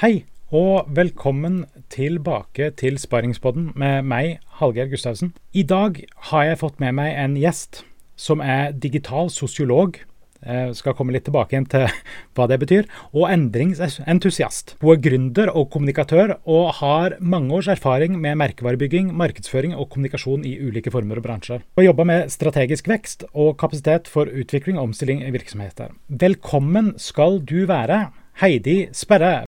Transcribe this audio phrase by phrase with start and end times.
[0.00, 5.34] Hei, og velkommen tilbake til Sparingspodden med meg, Hallgeir Gustavsen.
[5.52, 5.98] I dag
[6.30, 7.82] har jeg fått med meg en gjest
[8.16, 9.98] som er digital sosiolog.
[10.40, 11.84] Jeg skal komme litt tilbake igjen til
[12.32, 12.88] hva det betyr.
[13.12, 14.78] Og endringsentusiast.
[14.80, 20.48] Hun er gründer og kommunikatør, og har mange års erfaring med merkevarebygging, markedsføring og kommunikasjon
[20.48, 21.66] i ulike former og bransjer.
[21.76, 25.92] Hun jobber med strategisk vekst og kapasitet for utvikling og omstilling i virksomheter.
[26.08, 28.06] Velkommen skal du være,
[28.40, 29.42] Heidi Sperre.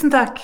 [0.00, 0.38] Tusen takk.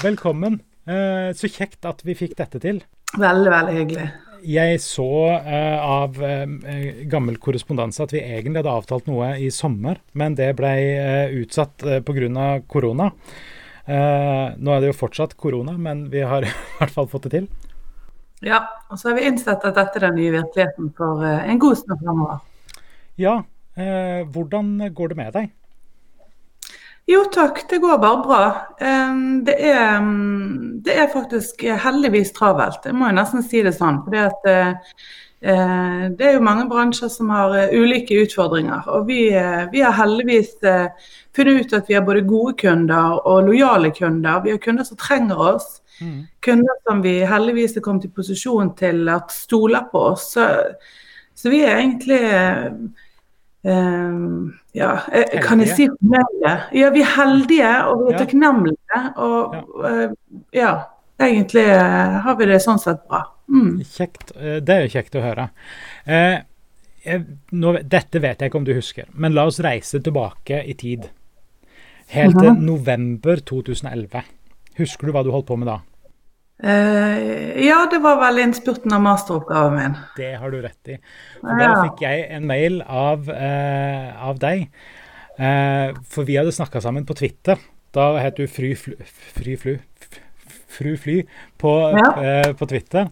[0.00, 0.54] Velkommen.
[0.88, 2.78] Eh, Så kjekt at vi fikk dette til.
[3.12, 4.06] Veldig, veldig hyggelig.
[4.40, 10.00] Jeg så eh, av eh, gammel korrespondanse at vi egentlig hadde avtalt noe i sommer,
[10.16, 10.72] men det ble
[11.42, 12.48] utsatt uh, pga.
[12.64, 13.12] korona.
[13.84, 17.50] Nå er det jo fortsatt korona, men vi har i hvert fall fått det til.
[18.40, 21.82] Ja, og så har vi innsett at dette er den nye virkeligheten for en god
[21.84, 22.40] stund framover.
[23.20, 23.42] Ja,
[23.74, 25.52] hvordan går det med deg?
[27.04, 28.44] Jo takk, det går bare bra.
[29.44, 30.06] Det er,
[30.86, 34.00] det er faktisk heldigvis travelt, jeg må jo nesten si det sånn.
[34.06, 34.94] fordi at eh,
[35.44, 38.88] eh, det er jo mange bransjer som har eh, ulike utfordringer.
[38.96, 43.20] Og vi, eh, vi har heldigvis eh, funnet ut at vi har både gode kunder
[43.20, 44.40] og lojale kunder.
[44.46, 45.82] Vi har kunder som trenger oss.
[46.00, 46.22] Mm.
[46.40, 50.30] Kunder som vi heldigvis er kommet i posisjon til at stoler på oss.
[50.38, 50.48] Så,
[51.36, 52.22] så vi er egentlig
[53.64, 54.16] eh,
[54.78, 56.54] ja, eh, kan jeg si fornøyde?
[56.78, 58.22] Ja, vi er heldige og vi er Ja.
[58.24, 59.02] takknemlige.
[59.16, 60.12] Og uh,
[60.52, 60.72] ja,
[61.20, 63.24] egentlig eh, har vi det sånn sett bra.
[63.48, 63.82] Mm.
[63.84, 64.32] Kjekt.
[64.36, 65.48] Det er jo kjekt å høre.
[66.06, 66.38] Eh,
[67.52, 71.10] nå, dette vet jeg ikke om du husker, men la oss reise tilbake i tid.
[72.14, 74.22] Helt til november 2011.
[74.78, 75.78] Husker du hva du holdt på med da?
[76.62, 79.96] Eh, ja, det var vel innspurten av masteroppgaven min.
[80.16, 80.98] Det har du rett i.
[81.40, 81.82] For da Ja.
[81.82, 84.68] fikk jeg en mail av, uh, av deg.
[85.38, 87.58] Uh, for vi hadde snakka sammen på Twitter.
[87.92, 88.94] Da het du Fry Flu,
[89.34, 89.78] fry flu
[90.74, 91.22] Fru Fly
[91.58, 92.52] på, Ja.
[92.52, 93.08] på Twitter.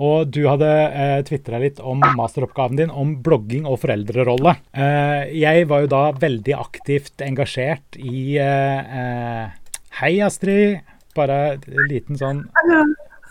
[0.00, 4.56] Og du hadde eh, tvitra litt om masteroppgaven din om blogging og foreldrerolle.
[5.34, 10.80] Jeg var jo da veldig aktivt engasjert i Hei, Astrid.
[11.16, 12.44] Bare en liten sånn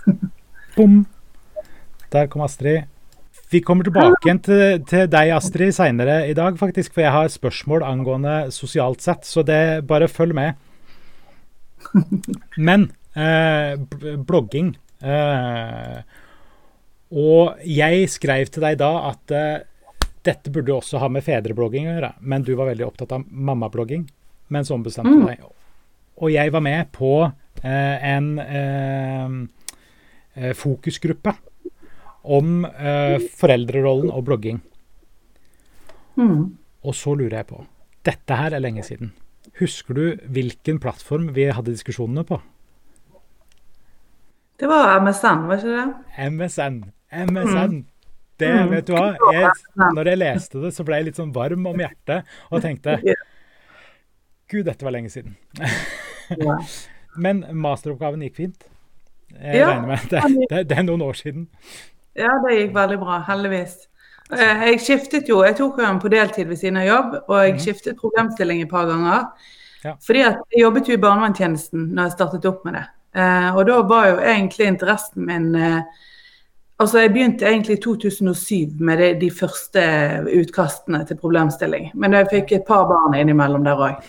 [0.77, 1.01] Bom.
[2.13, 2.85] Der kom Astrid.
[3.49, 6.93] Vi kommer tilbake igjen til, til deg, Astrid, seinere i dag, faktisk.
[6.95, 10.59] For jeg har spørsmål angående sosialt sett, så det, bare følg med.
[12.67, 13.77] Men eh,
[14.27, 15.99] blogging eh,
[17.13, 19.65] Og jeg skrev til deg da at eh,
[20.27, 24.01] dette burde også ha med fedreblogging å gjøre, men du var veldig opptatt av mammablogging.
[24.51, 25.45] Men så ombestemte du deg.
[26.19, 27.11] Og jeg var med på
[27.63, 29.31] en eh,
[30.35, 31.33] eh, fokusgruppe
[32.27, 34.59] om eh, foreldrerollen og blogging.
[36.17, 36.57] Mm.
[36.83, 37.63] Og så lurer jeg på
[38.07, 39.11] Dette her er lenge siden.
[39.59, 42.37] Husker du hvilken plattform vi hadde diskusjonene på?
[44.57, 46.31] Det var MSN, var ikke det?
[46.31, 46.77] MSN.
[47.27, 47.77] MSN.
[48.37, 48.69] Det, Mm.
[48.69, 49.15] vet du hva?
[49.33, 49.49] Jeg,
[49.95, 52.99] når jeg leste det, så ble jeg litt sånn varm om hjertet og tenkte
[54.51, 55.35] Gud, dette var lenge siden.
[57.17, 58.63] Men masteroppgaven gikk fint.
[59.41, 59.67] Jeg Ja.
[59.73, 61.47] regner med det, det, det er noen år siden.
[62.17, 63.75] Ja, det gikk veldig bra, heldigvis.
[64.31, 67.37] Eh, Jeg skiftet jo, jeg tok jo den på deltid ved siden av jobb, og
[67.45, 69.27] jeg skiftet problemstilling et par ganger.
[69.83, 69.93] Ja.
[70.03, 72.85] Fordi at jeg jobbet jo i barnevernstjenesten når jeg startet opp med det.
[73.15, 75.81] Eh, og da var jo egentlig interessen min eh,
[76.79, 79.81] Altså, jeg begynte egentlig i 2007 med de, de første
[80.29, 81.87] utkastene til problemstilling.
[81.97, 84.03] Men jeg fikk et par barn innimellom der òg.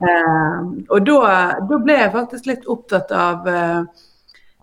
[0.00, 1.32] Eh, og da,
[1.68, 3.80] da ble jeg faktisk litt opptatt av eh,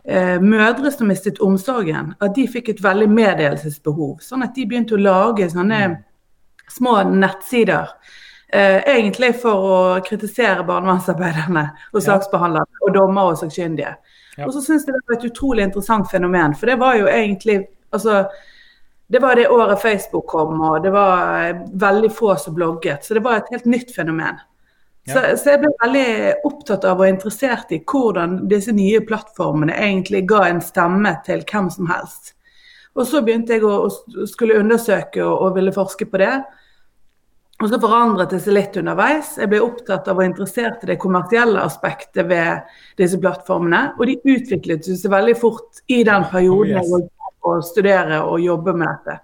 [0.08, 4.20] eh, mødre som mistet omsorgen, at de fikk et veldig meddelelsesbehov.
[4.25, 5.81] Sånn at de begynte å lage sånne
[6.74, 7.94] små nettsider.
[8.50, 13.98] Eh, egentlig for å kritisere barnevernsarbeiderne og saksbehandlerne og dommere og sakkyndige.
[14.38, 14.45] Ja.
[14.45, 17.57] Og så syns jeg det var et utrolig interessant fenomen, for det var jo egentlig
[17.92, 18.22] altså,
[19.12, 23.04] det var det året Facebook kom, og det var veldig få som blogget.
[23.04, 24.40] Så det var et helt nytt fenomen.
[25.07, 26.07] Så, så jeg ble veldig
[26.50, 31.69] opptatt av og interessert i hvordan disse nye plattformene egentlig ga en stemme til hvem
[31.71, 32.33] som helst.
[32.98, 36.33] Og så begynte jeg å, å skulle undersøke og, og ville forske på det.
[37.57, 39.31] Og så forandret det seg litt underveis.
[39.42, 42.68] Jeg ble opptatt av og interessert i det kommersielle aspektet ved
[43.00, 43.95] disse plattformene.
[43.98, 46.83] Og de utviklet seg veldig fort i den perioden Oh, yes.
[46.83, 49.18] jeg holdt på å studere og jobbe med dette.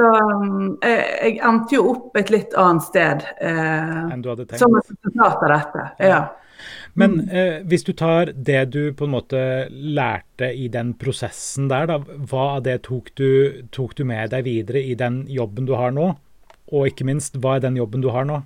[0.00, 4.46] Så um, jeg, jeg, endte jo opp et litt annet sted eh, enn du hadde
[4.46, 4.62] tenkt.
[4.62, 5.88] som resultat av dette.
[6.08, 6.20] ja.
[6.98, 11.86] Men eh, hvis du tar det du på en måte lærte i den prosessen der,
[11.88, 15.76] da, hva av det tok du, tok du med deg videre i den jobben du
[15.78, 16.10] har nå?
[16.70, 18.42] Og ikke minst, hva er den jobben du har nå?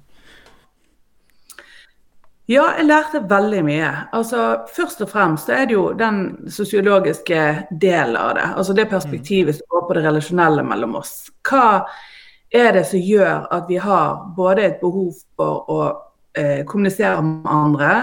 [2.47, 3.91] Ja, jeg lærte veldig mye.
[4.13, 4.41] Altså,
[4.77, 7.45] Først og fremst er det jo den sosiologiske
[7.81, 8.49] delen av det.
[8.57, 11.31] Altså det perspektivet som går på det relasjonelle mellom oss.
[11.49, 11.87] Hva
[12.53, 15.81] er det som gjør at vi har både et behov for å
[16.37, 17.95] eh, kommunisere med andre,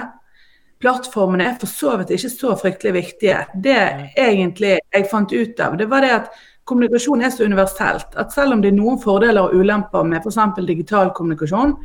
[0.81, 3.43] plattformene er for så vidt ikke så fryktelig viktige.
[3.53, 3.79] Det
[4.17, 6.31] egentlig jeg fant ut av, det var det at
[6.65, 10.39] kommunikasjon er så universelt at selv om det er noen fordeler og ulemper med f.eks.
[10.65, 11.77] digital kommunikasjon,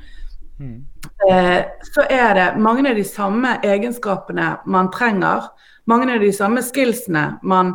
[0.59, 0.79] mm.
[1.31, 1.61] eh,
[1.93, 5.51] så er det mange av de samme egenskapene man trenger.
[5.87, 7.75] Mange av de samme skillsene man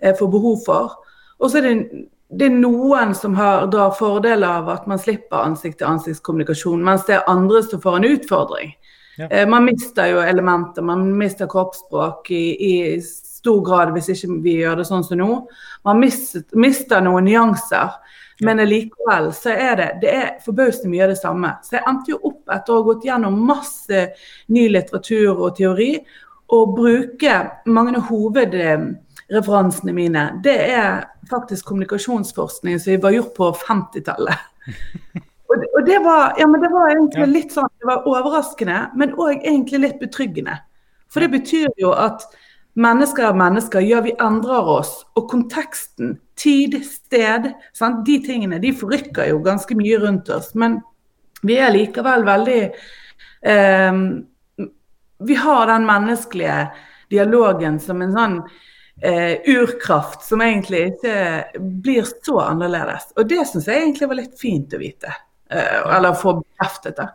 [0.00, 0.96] eh, får behov for.
[1.40, 5.42] Og så er det, det er noen som har, drar fordel av at man slipper
[5.42, 8.74] ansikt-til-ansiktskommunikasjon, mens det er andre som får en utfordring.
[9.18, 9.28] Ja.
[9.28, 13.02] Eh, man mister jo elementer, man mister kroppsspråk i, i,
[13.40, 15.28] stor grad hvis ikke vi gjør det sånn som nå.
[15.88, 17.94] Man mister, mister noen nyanser.
[18.40, 21.52] Men likevel så er det, det er forbausende mye av det samme.
[21.66, 24.02] Så jeg endte jo opp etter å ha gått gjennom masse
[24.54, 25.92] ny litteratur og teori,
[26.50, 27.34] og bruke
[27.70, 30.24] mange av hovedreferansene mine.
[30.42, 34.46] Det er faktisk kommunikasjonsforskning som var gjort på 50-tallet.
[35.50, 39.40] Og, og det, var, ja, det, var, egentlig litt sånn, det var overraskende, men òg
[39.40, 40.52] egentlig litt betryggende.
[41.10, 42.22] For det betyr jo at
[42.78, 44.92] mennesker er mennesker, ja, vi endrer oss.
[45.18, 48.04] Og konteksten, tid, sted, sant?
[48.06, 50.52] de tingene de forrykker jo ganske mye rundt oss.
[50.54, 50.80] Men
[51.42, 52.62] vi er likevel veldig
[53.42, 54.00] eh,
[55.20, 56.58] Vi har den menneskelige
[57.10, 58.36] dialogen som en sånn
[59.02, 63.10] eh, urkraft som egentlig ikke blir så annerledes.
[63.16, 65.12] Og det syns jeg egentlig var litt fint å vite.
[65.50, 67.08] Eh, eller få bekreftet det.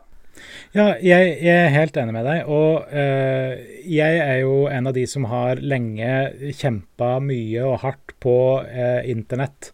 [0.75, 2.49] Ja, jeg, jeg, er helt enig med deg.
[2.51, 3.51] Og uh,
[3.87, 6.09] jeg er jo en av de som har lenge
[6.51, 9.69] kjempa mye og hardt på uh, internett.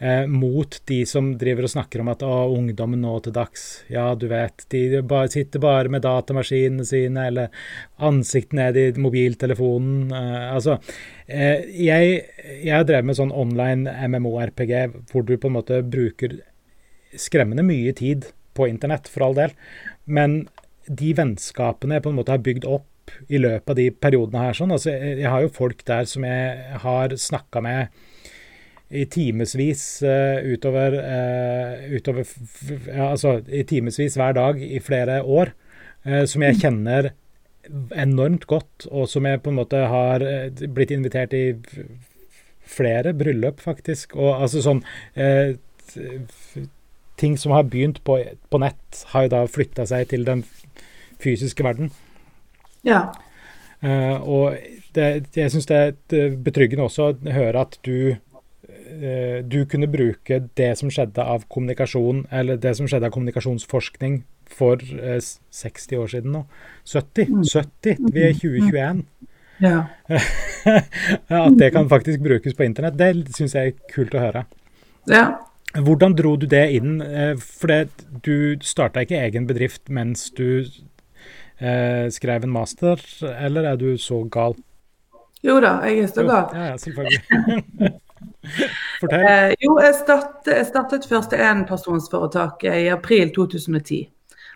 [0.00, 4.08] Uh, mot de som driver og snakker om at å, ungdommen nå til dags, ja
[4.18, 7.62] du vet, de bare, sitter bare med datamaskinene sine eller
[8.08, 10.10] ansiktet ned i mobiltelefonen.
[10.10, 10.80] altså,
[11.28, 14.74] jeg, jeg har drevet med sånn online MMO-RPG
[15.12, 16.40] hvor du på en måte bruker
[17.14, 19.54] skremmende mye tid på internett, for all del.
[20.10, 20.40] Men
[20.90, 22.86] de vennskapene jeg på en måte har bygd opp
[23.30, 26.78] i løpet av de periodene her sånn, altså Jeg har jo folk der som jeg
[26.84, 28.06] har snakka med
[28.90, 32.26] i timevis uh, utover, uh, utover
[32.88, 35.52] ja, Altså i timevis hver dag i flere år,
[36.08, 37.12] uh, som jeg kjenner
[37.94, 40.24] enormt godt, og som jeg på en måte har
[40.74, 41.44] blitt invitert i
[42.66, 44.16] flere bryllup, faktisk.
[44.16, 44.80] Og altså sånn
[47.20, 48.18] ting som har begynt på,
[48.50, 50.44] på nett, har jo da flytta seg til den
[51.20, 51.92] fysiske verden.
[52.86, 53.10] Ja.
[53.84, 54.56] Uh, og
[54.96, 60.42] det, jeg syns det er betryggende også å høre at du uh, du kunne bruke
[60.58, 66.02] det som skjedde av kommunikasjon, eller det som skjedde av kommunikasjonsforskning for uh, eh, 60
[66.02, 66.44] år siden nå.
[66.88, 67.44] 70.
[67.48, 68.00] 70.
[68.00, 68.10] Mm.
[68.16, 69.04] Vi er 2021.
[69.60, 69.84] Ja.
[71.44, 74.44] at det kan faktisk brukes på internett, det syns jeg er kult å høre.
[75.08, 75.24] Ja,
[75.78, 77.00] hvordan dro du det inn?
[77.02, 80.64] Eh, for det, du starta ikke egen bedrift mens du
[81.60, 83.00] eh, skrev en master,
[83.38, 84.56] eller er du så gal?
[85.42, 86.50] Jo da, jeg er så gal.
[86.54, 87.98] ja, selvfølgelig.
[89.00, 89.20] Fortell.
[89.24, 94.08] Eh, jo, jeg startet, jeg startet først enpersonsforetaket i april 2010.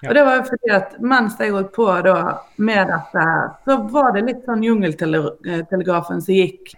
[0.02, 0.10] Ja.
[0.10, 2.18] Og det var jo fordi at mens jeg holdt på da
[2.60, 3.24] med dette,
[3.64, 6.74] så var det litt sånn jungeltelegrafen som gikk.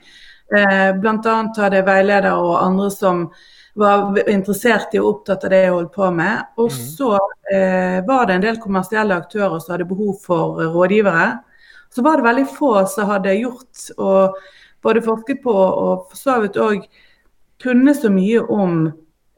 [0.55, 3.25] Eh, blant annet hadde jeg veileder og andre som
[3.77, 6.45] var interessert i og opptatt av det jeg holdt på med.
[6.57, 6.77] Og mm.
[6.97, 7.11] så
[7.53, 11.27] eh, var det en del kommersielle aktører som hadde behov for rådgivere.
[11.93, 14.39] Så var det veldig få som hadde gjort og
[14.85, 16.87] både forsket på og for så vidt òg
[17.63, 18.87] kunne så mye om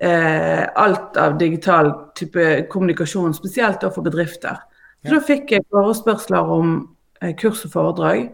[0.03, 4.59] eh, alt av digital type kommunikasjon, spesielt for bedrifter.
[5.07, 6.77] Så da fikk jeg forespørsler om
[7.23, 8.29] eh, kurs og foredrag.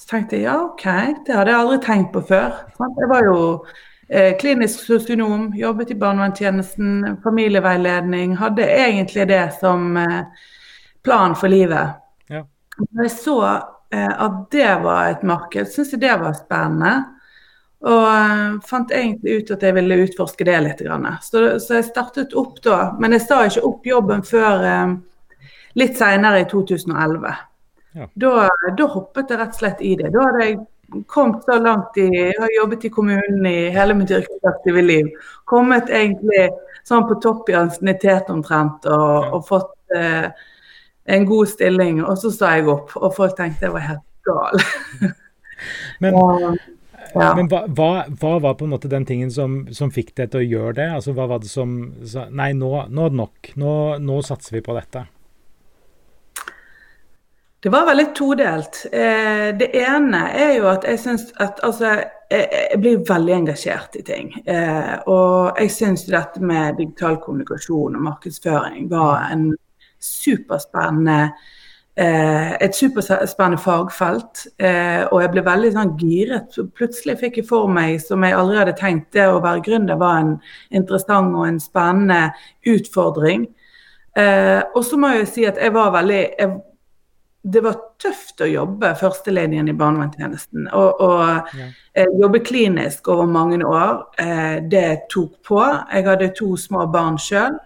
[0.00, 0.86] Så tenkte jeg ja, OK,
[1.26, 2.60] det hadde jeg aldri tenkt på før.
[2.80, 3.88] Jeg var jo Eh,
[4.40, 8.36] klinisk sosionom, jobbet i barnevernstjenesten, familieveiledning.
[8.36, 10.24] Hadde egentlig det som eh,
[11.02, 11.94] plan for livet.
[12.26, 12.42] Ja.
[12.90, 13.38] Når jeg så
[13.94, 16.94] eh, at det var et marked, syntes jeg det var spennende.
[17.80, 20.82] Og fant egentlig ut at jeg ville utforske det litt.
[21.24, 24.66] Så, så jeg startet opp da, men jeg sa ikke opp jobben før
[25.80, 27.38] litt seinere i 2011.
[27.96, 28.10] Ja.
[28.14, 30.10] Da, da, hoppet jeg rett og slett i det.
[30.14, 30.58] Da hadde jeg
[31.06, 35.10] kommet så langt i Jeg har jobbet i kommunen i hele mitt yrkesaktive liv.
[35.44, 36.48] Kommet egentlig
[36.86, 40.28] sånn på topp i ansiennitet omtrent og, og fått eh,
[41.10, 42.02] en god stilling.
[42.04, 44.62] Og så sa jeg opp, og folk tenkte jeg var helt gal.
[46.00, 46.14] Men,
[47.12, 47.34] ja.
[47.36, 50.40] men hva, hva, hva, var på en måte den tingen som, som, fikk deg til
[50.40, 50.86] å gjøre det?
[50.94, 51.74] Altså, hva var det som
[52.08, 53.50] sa Nei, nå, nå er det nok.
[53.60, 55.04] Nå, nå satser vi på dette.
[57.62, 58.86] Det var veldig todelt.
[58.92, 61.98] Eh, det ene er jo at jeg syns at altså,
[62.32, 64.30] jeg, blir veldig engasjert i ting.
[64.48, 69.50] Eh, og jeg syns dette med digital kommunikasjon og markedsføring var en
[70.00, 71.34] superspennende
[72.00, 74.46] eh, et superspennende fagfelt.
[75.12, 76.56] og jeg ble veldig sånn giret.
[76.72, 80.22] Plutselig fikk jeg for meg, som jeg aldri hadde tenkt, det å være gründer var
[80.22, 80.32] en
[80.70, 82.32] interessant og en spennende
[82.64, 83.50] utfordring.
[84.74, 86.56] og så må jeg si at jeg var veldig jeg
[87.42, 90.66] det var tøft å jobbe førstelinjen i barnevernstjenesten.
[90.76, 91.68] Og, og ja.
[91.96, 95.60] eh, jobbe klinisk over mange år, eh, det tok på.
[95.92, 97.56] Jeg hadde to små barn sjøl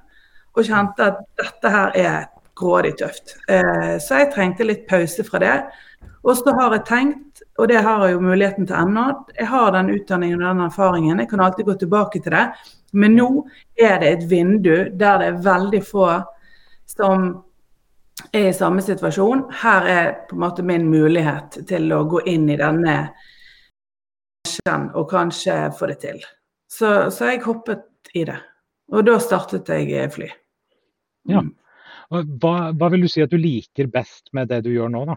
[0.54, 2.20] og kjente at dette her er
[2.54, 3.34] grådig tøft.
[3.50, 5.56] Eh, så jeg trengte litt pause fra det.
[6.24, 9.74] Og så har jeg tenkt, og det har jeg jo muligheten til ennå, jeg har
[9.74, 12.44] den utdanningen og den erfaringen, jeg kan alltid gå tilbake til det.
[12.94, 13.28] Men nå
[13.74, 16.08] er det et vindu der det er veldig få
[16.88, 17.26] som
[18.32, 19.46] er i samme situasjon.
[19.62, 22.96] Her er på en måte min mulighet til å gå inn i denne
[24.44, 26.24] bransjen og kanskje få det til.
[26.70, 28.38] Så, så, jeg hoppet i det.
[28.92, 30.28] Og da startet jeg fly.
[31.30, 31.42] Ja.
[32.10, 35.16] Hva, hva, vil du si at du liker best med det du gjør nå, da?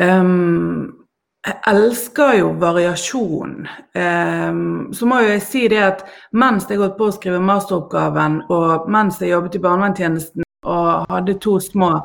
[0.00, 1.01] Um,
[1.42, 3.54] jeg elsker jo variasjon.
[3.98, 6.04] Um, så må jo jeg si det at
[6.38, 11.40] mens jeg holdt på å skrive masteroppgaven, og mens jeg jobbet i barnevernstjenesten og hadde
[11.42, 11.96] to små,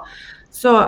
[0.49, 0.79] så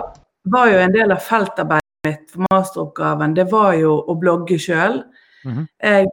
[0.50, 5.04] var jo en del av feltarbeidet mitt for masteroppgaven, det var jo å blogge sjøl.
[5.44, 5.66] Mm -hmm.
[5.82, 6.06] Jeg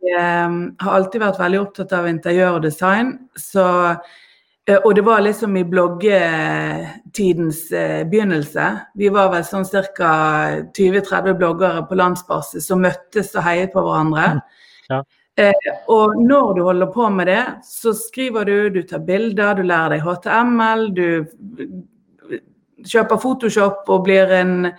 [0.47, 3.95] um, har alltid vært veldig opptatt av interiør og design, så
[4.75, 8.79] og det var liksom i bloggetidens eh, begynnelse.
[8.99, 9.63] Vi var vel sånn
[9.95, 10.09] ca.
[10.75, 14.25] 20-30 bloggere på landsbasis som møttes og heiet på hverandre.
[14.35, 14.41] Mm.
[14.91, 14.99] Ja.
[15.37, 15.53] Eh,
[15.93, 19.89] og når du holder på med det, så skriver du, du tar bilder, du lærer
[19.95, 21.07] deg HTML, du
[22.87, 24.71] kjøper Photoshop og blir en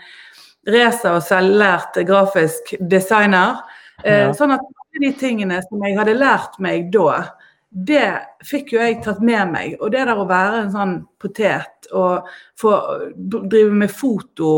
[0.68, 3.56] racer og selvlært grafisk designer.
[4.04, 4.34] Eh, ja.
[4.36, 4.60] Sånn at
[4.98, 7.37] de tingene som jeg hadde lært meg da,
[7.68, 8.06] det
[8.48, 9.74] fikk jo jeg tatt med meg.
[9.80, 12.74] Og det der å være en sånn potet og få
[13.16, 14.52] drive med foto,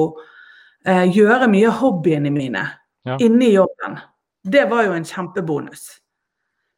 [0.86, 2.64] eh, gjøre mye av hobbyene mine
[3.06, 3.16] ja.
[3.18, 3.98] inni jobben,
[4.42, 5.88] det var jo en kjempebonus.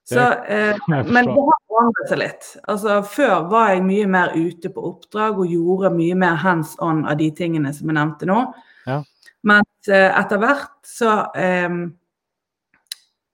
[0.09, 2.51] Så, eh, men det har forandret seg litt.
[2.65, 7.05] Altså, før var jeg mye mer ute på oppdrag og gjorde mye mer hands on
[7.07, 8.45] av de tingene som jeg nevnte nå.
[8.89, 9.03] Ja.
[9.47, 11.69] Mens eh, etter hvert så eh,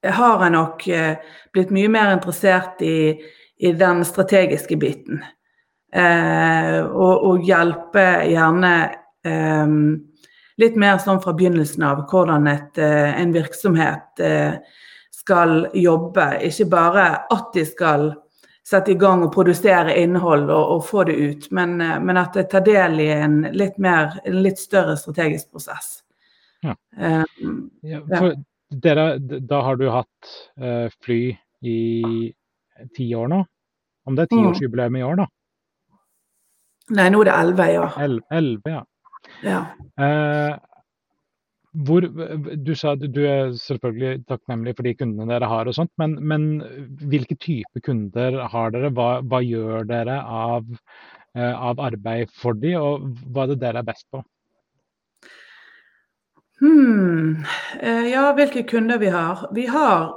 [0.04, 3.16] har jeg nok eh, blitt mye mer interessert i,
[3.58, 5.22] i den strategiske biten.
[5.92, 8.72] Eh, og, og, hjelpe gjerne
[9.24, 9.74] eh,
[10.60, 14.58] litt mer sånn fra begynnelsen av hvordan et, eh, en virksomhet eh,
[15.14, 16.30] skal jobbe.
[16.48, 18.10] Ikke bare at de skal
[18.68, 22.36] sette i gang og produsere innhold og, og få det ut, men, eh, men, at
[22.36, 26.02] det tar del i en litt, mer, en litt større strategisk prosess.
[26.66, 26.74] Ja.
[26.98, 28.34] Um, ja, for,
[28.68, 31.22] dere, da har du hatt uh, fly
[31.64, 31.78] i
[32.94, 33.42] ti år nå?
[34.08, 35.26] Om det er tiårsjubileum i år, da?
[36.96, 37.88] Nei, nå er det elleve, ja.
[38.38, 38.82] Elleve, ja.
[39.44, 39.60] ja.
[40.00, 40.56] Uh,
[41.84, 42.06] hvor,
[42.64, 46.16] du sa at du er selvfølgelig takknemlig for de kundene dere har, og sånt, men,
[46.30, 46.48] men
[47.12, 48.92] hvilke type kunder har dere?
[48.96, 50.64] Hva, hva gjør dere av,
[51.36, 54.24] uh, av, arbeid for de, og hva er det dere er best på?
[56.60, 57.44] Hmm.
[57.80, 59.48] Eh, ja, hvilke kunder vi har?
[59.54, 60.14] Vi har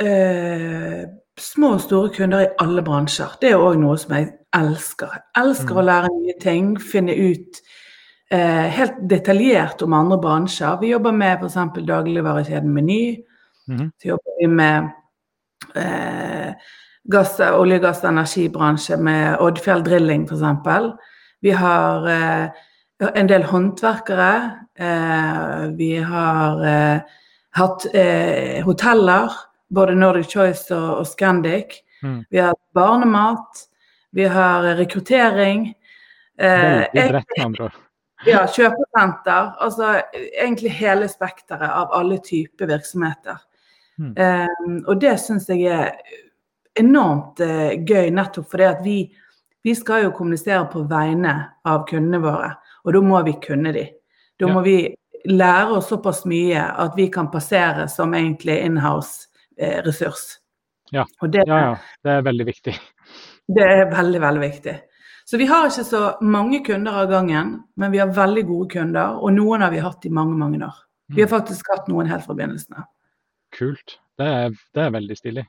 [0.00, 1.02] eh,
[1.40, 3.36] små og store kunder i alle bransjer.
[3.40, 5.12] Det er òg noe som jeg elsker.
[5.12, 5.80] Jeg elsker mm.
[5.80, 7.60] å lære nye ting, finne ut
[8.32, 10.80] eh, helt detaljert om andre bransjer.
[10.80, 11.84] Vi jobber med f.eks.
[11.88, 13.02] dagligvarekjeden Meny.
[13.70, 13.90] Mm.
[14.00, 14.88] Så jobber vi med
[15.76, 16.72] eh,
[17.12, 20.90] gass, olje, gass og energibransje med Oddfjell Drilling f.eks.
[21.40, 22.66] Vi har eh,
[23.00, 24.32] en del håndverkere.
[24.78, 27.00] Eh, vi har eh,
[27.50, 29.32] hatt eh, hoteller,
[29.68, 31.82] både Nordic Choice og, Scandic.
[32.02, 32.24] Mm.
[32.30, 33.66] Vi har barnemat.
[34.12, 35.74] Vi har rekruttering.
[36.36, 37.78] Veldig bredt, med andre ord.
[38.26, 39.52] Ja, kjøpesenter.
[39.60, 43.38] Altså egentlig hele spekteret av alle typer virksomheter.
[44.00, 44.12] Mm.
[44.16, 45.92] Um, og det syns jeg er
[46.80, 48.96] enormt uh, gøy, nettopp fordi at vi,
[49.64, 51.34] vi skal jo kommunisere på vegne
[51.68, 52.54] av kundene våre.
[52.84, 53.86] Og da må vi kunne de.
[54.40, 54.76] Da må vi
[55.28, 60.38] lære oss såpass mye at vi kan passere som egentlig inhouse-ressurs.
[60.92, 61.04] Ja.
[61.22, 61.74] Det, Ja, ja.
[62.02, 62.74] Det er veldig viktig.
[63.56, 64.76] det er veldig, veldig viktig.
[65.24, 69.20] Så vi har ikke så mange kunder av gangen, men vi har veldig gode kunder,
[69.22, 70.80] og noen har vi hatt i mange, mange år.
[71.14, 71.36] Vi har Mm.
[71.40, 72.88] faktisk hatt noen helt fra begynnelsen av.
[73.52, 73.98] Kult.
[74.18, 75.44] Det er, det er veldig stilig.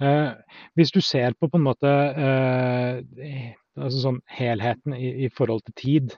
[0.00, 0.32] Eh,
[0.76, 5.76] hvis du ser på på en måte eh, altså sånn helheten i, i forhold til
[5.80, 6.16] tid,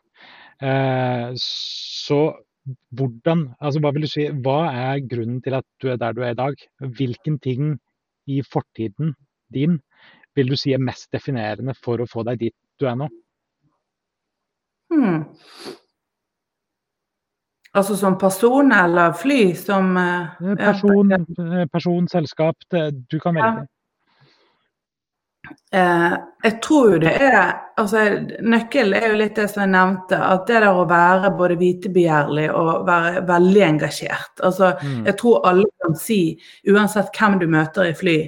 [0.65, 2.21] eh, så
[2.93, 6.21] hvordan altså Hva vil du si, hva er grunnen til at du er der du
[6.21, 6.65] er i dag?
[6.99, 7.79] Hvilken ting
[8.29, 9.15] i fortiden
[9.55, 9.79] din
[10.37, 13.09] vil du si er mest definerende for å få deg dit du er nå?
[14.93, 15.25] Hmm.
[17.77, 23.65] Altså som person eller fly som eh, Eh, Person, eh, person selskap, du kan velge.
[23.65, 23.78] Ja.
[25.73, 26.15] Eh,
[26.45, 27.37] jeg tror jo det er
[27.79, 28.03] altså
[28.41, 32.49] Nøkkelen er jo litt det som jeg nevnte, at det der å være både vitebegjærlig
[32.51, 34.41] og være veldig engasjert.
[34.43, 35.05] Altså, Mm.
[35.07, 38.19] jeg tror alle kan si, uansett hvem du møter i fly,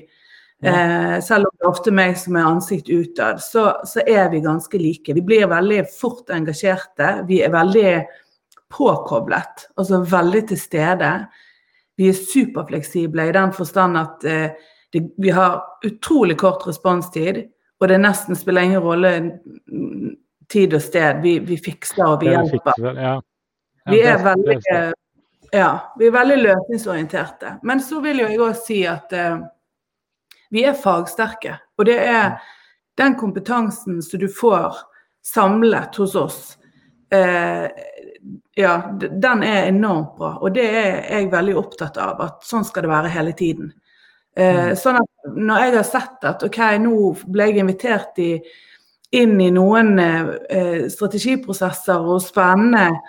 [0.62, 4.40] eh, selv om det er ofte meg som er ansikt utad, så, så er vi
[4.40, 5.14] ganske like.
[5.14, 7.26] Vi blir veldig fort engasjerte.
[7.26, 8.04] Vi er veldig
[8.70, 11.26] påkoblet, altså veldig til stede.
[11.98, 14.50] Vi er superfleksible i den forstand at eh,
[14.92, 17.44] det, vi har utrolig kort responstid,
[17.80, 20.14] og det nesten spiller ingen rolle mm,
[20.50, 21.22] tid og sted.
[21.22, 22.96] Vi, vi fikser og vi er hjelper.
[22.96, 23.18] ja.
[23.86, 24.58] Ja, Vi er veldig
[25.52, 27.56] ja, vi er veldig løsningsorienterte.
[27.62, 29.40] Men så vil jo jeg òg si at uh,
[30.52, 31.56] vi er fagsterke.
[31.78, 32.36] Og det er
[33.00, 34.78] den kompetansen som du får
[35.26, 36.40] samlet hos oss,
[37.10, 37.66] Uh,
[38.54, 40.36] ja, den er enormt bra.
[40.38, 43.72] Og det er jeg veldig opptatt av, at sånn skal det være hele tiden.
[44.36, 44.76] Eh, Mm.
[44.76, 46.94] Sånn at når jeg har sett at OK, nå
[47.26, 48.30] ble jeg invitert i,
[49.12, 53.00] inn i noen eh, strategiprosesser og spennende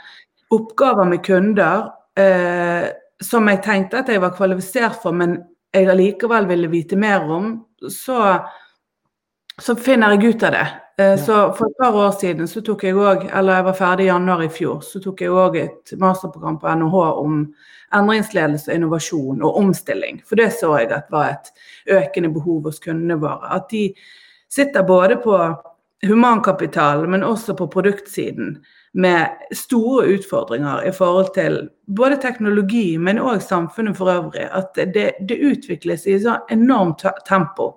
[0.51, 2.89] oppgaver med kunder eh,
[3.21, 5.37] som jeg tenkte at jeg var kvalifisert for, men
[5.71, 7.53] jeg allikevel ville vite mer om,
[7.87, 8.41] så,
[9.61, 10.67] så finner jeg ut av det.
[10.97, 14.05] Eh, Så for et par år siden så tok jeg òg, eller jeg var ferdig
[14.05, 17.43] i januar i fjor, så tok jeg òg et masterprogram på NHH om
[17.93, 20.21] endringsledelse, innovasjon og omstilling.
[20.25, 21.51] For det så jeg at var et
[21.87, 23.51] økende behov hos kundene våre.
[23.51, 23.89] At de
[24.49, 25.37] sitter både på
[26.07, 28.55] humankapital, men også på produktsiden
[28.93, 34.47] med store utfordringer i forhold til både teknologi, men òg samfunnet for øvrig.
[34.51, 37.73] At det, det utvikles i så enormt tempo.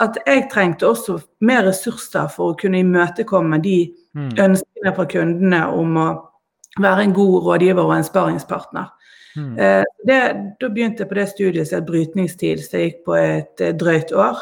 [0.00, 4.30] At jeg trengte også mer ressurser for å kunne imøtekomme de Mm.
[4.38, 6.30] ønskene fra kundene om å
[6.78, 8.86] være en god rådgiver og en sparingspartner.
[9.36, 9.58] Mm.
[9.58, 10.18] Eh, det,
[10.60, 13.72] da begynte jeg på det studiet som het brytningstid, så jeg gikk på et eh,
[13.74, 14.38] drøyt år.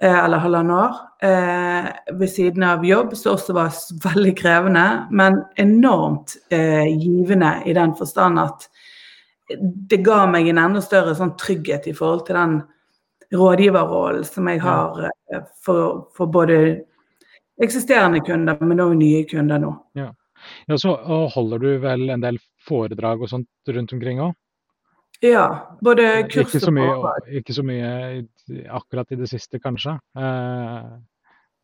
[0.00, 0.94] eh, Eller halvannet år.
[1.22, 3.70] eh, Ved siden av jobb, som også var
[4.14, 8.68] veldig krevende, men enormt givende i den forstand at
[9.88, 12.62] det ga meg en enda større sånn trygghet i forhold til den
[13.32, 16.80] rådgiverrollen som jeg har eh, for, for både
[17.62, 19.72] eksisterende kunder, men også nye kunder nå.
[19.98, 20.10] Ja,
[20.80, 20.94] så
[21.34, 24.32] holder du vel en del foredrag og sånt rundt omkring òg?
[25.20, 27.26] Ja, både kurs Ikke så og foredrag.
[27.42, 27.90] ikke så mye
[28.72, 29.98] akkurat i det siste, kanskje.
[30.16, 30.86] Eh,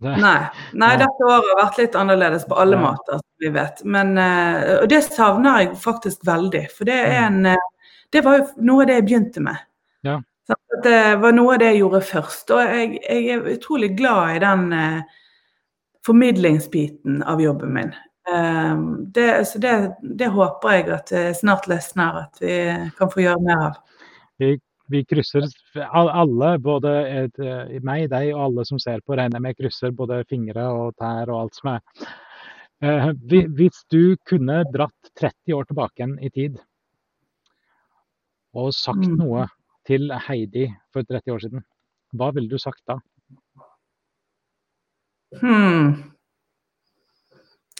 [0.05, 0.41] det, Nei,
[0.77, 0.99] nei, Ja.
[1.01, 2.83] dette året har vært litt annerledes på alle Ja.
[2.83, 3.81] måter, som vi vet.
[3.85, 6.67] Men, eh, og det savner jeg faktisk veldig.
[6.71, 7.57] For det er en eh,
[8.13, 9.57] Det var jo noe av det jeg begynte med.
[10.05, 10.21] Ja.
[10.85, 12.51] Det var noe av det jeg gjorde først.
[12.55, 15.17] Og jeg, jeg er utrolig glad i den eh,
[16.07, 17.95] formidlingsbiten av jobben min.
[18.31, 18.77] Eh,
[19.17, 19.75] det, så det,
[20.21, 22.61] det håper jeg at det snart løsner, at vi
[22.99, 23.81] kan få gjøre mer av.
[24.39, 24.53] vi,
[24.93, 25.49] vi krysser
[25.91, 30.23] alle, både et, eh, meg, deg og alle som ser på, regner med krysser både
[30.31, 32.07] fingre og tær og alt som er.
[32.85, 33.11] Eh,
[33.57, 36.59] hvis du kunne dratt 30 år tilbake igjen i tid
[38.57, 39.17] og sagt Mm.
[39.21, 39.47] noe
[39.87, 41.65] til Heidi for 30 år siden,
[42.17, 42.99] hva ville du sagt da?
[45.41, 46.13] Hmm.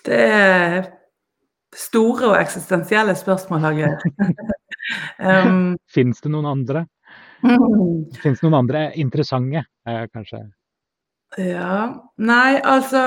[0.07, 0.91] Det er
[1.77, 3.89] store og eksistensielle spørsmål, Hage.
[5.47, 6.87] um, Fins det noen andre?
[7.43, 8.07] Mm.
[8.23, 10.47] Fins det noen andre interessante, eh, kanskje?
[11.37, 11.91] Ja.
[12.23, 13.03] Nei, altså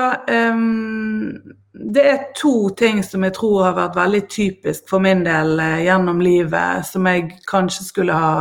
[0.52, 1.32] um,
[1.72, 5.86] Det er to ting som jeg tror har vært veldig typisk for min del eh,
[5.86, 8.34] gjennom livet, som jeg kanskje skulle ha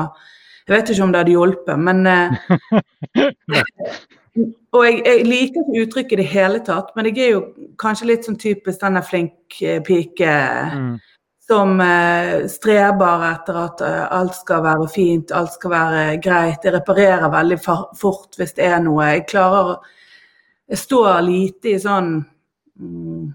[0.70, 2.30] Jeg vet ikke om det hadde hjulpet, men eh,
[4.70, 7.42] Og jeg, jeg liker ikke uttrykket i det hele tatt, men jeg er jo
[7.82, 10.30] kanskje litt sånn typisk denne flink eh, pike
[10.70, 11.02] Mm.
[11.50, 13.82] som eh, streber etter at
[14.14, 16.62] alt skal være fint, alt skal være greit.
[16.62, 19.02] Jeg reparerer veldig fort hvis det er noe.
[19.16, 19.82] Jeg klarer
[20.70, 22.22] Jeg står lite i sånn
[22.78, 23.34] mm,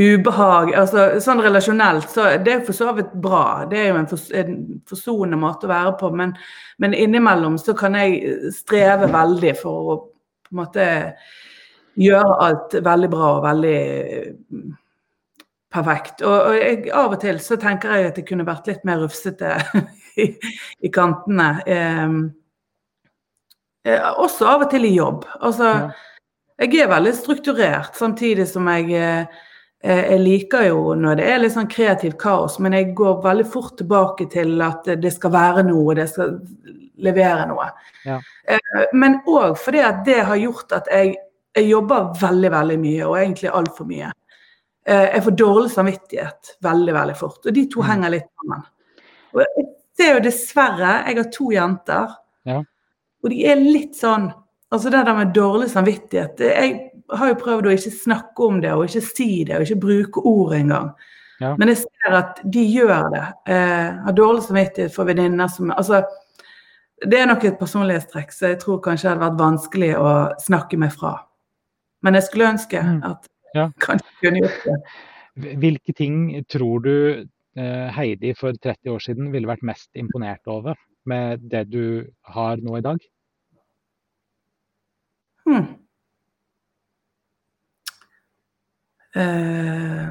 [0.00, 3.64] ubehag altså Sånn relasjonelt, så det er for så vidt bra.
[3.70, 4.56] Det er jo en, fors en
[4.90, 6.34] forsonende måte å være på, men,
[6.82, 9.98] men, innimellom så kan jeg streve veldig for å
[10.44, 10.88] på en måte
[11.98, 13.78] gjøre alt veldig bra og veldig
[15.74, 16.22] perfekt.
[16.26, 18.98] Og, og jeg, av og til så tenker jeg at det kunne vært litt mer
[19.02, 19.54] rufsete
[20.22, 20.28] i,
[20.82, 21.48] i kantene.
[21.70, 22.10] Eh,
[24.18, 25.24] også av og til i jobb.
[25.38, 25.72] Altså,
[26.58, 29.42] jeg er veldig strukturert, samtidig som jeg eh,
[29.84, 33.74] jeg liker jo når det er litt sånn kreativt kaos, men jeg går veldig fort
[33.76, 36.38] tilbake til at det skal være noe, det skal
[37.04, 37.68] levere noe.
[38.06, 38.18] Ja.
[38.48, 41.14] Eh, men òg fordi at det har gjort at jeg,
[41.56, 44.12] jeg jobber veldig, veldig mye, og egentlig altfor mye.
[44.86, 47.40] Eh, jeg får dårlig samvittighet veldig, veldig fort.
[47.44, 47.88] Og de to mm.
[47.90, 48.64] henger litt sammen.
[49.34, 49.66] Og jeg
[49.98, 52.16] ser jo dessverre, jeg har to jenter,
[52.48, 52.62] ja.
[53.24, 54.30] og de er litt sånn
[54.74, 56.70] Altså det der med dårlig samvittighet Jeg
[57.12, 60.24] har jo prøvd å ikke snakke om det og ikke si det og ikke bruke
[60.28, 60.92] ord engang.
[61.42, 61.54] Ja.
[61.58, 63.24] Men jeg ser at de gjør det.
[63.52, 66.04] Eh, har dårlig samvittighet for venninner som Altså,
[67.04, 70.78] det er nok et personlighetstrekk, så jeg tror kanskje det hadde vært vanskelig å snakke
[70.80, 71.16] meg fra.
[72.06, 73.00] Men jeg skulle ønske mm.
[73.10, 73.68] at ja.
[73.86, 74.80] kanskje kunne gjort det.
[75.64, 76.94] Hvilke ting tror du
[77.58, 80.78] eh, Heidi for 30 år siden ville vært mest imponert over
[81.10, 83.02] med det du har nå i dag?
[85.44, 85.83] Hmm.
[89.14, 90.08] Eh,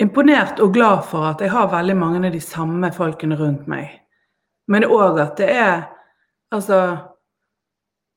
[0.00, 3.96] imponert og glad for at jeg har veldig mange av de samme folkene rundt meg.
[4.70, 5.80] Men òg at det er
[6.50, 6.76] Altså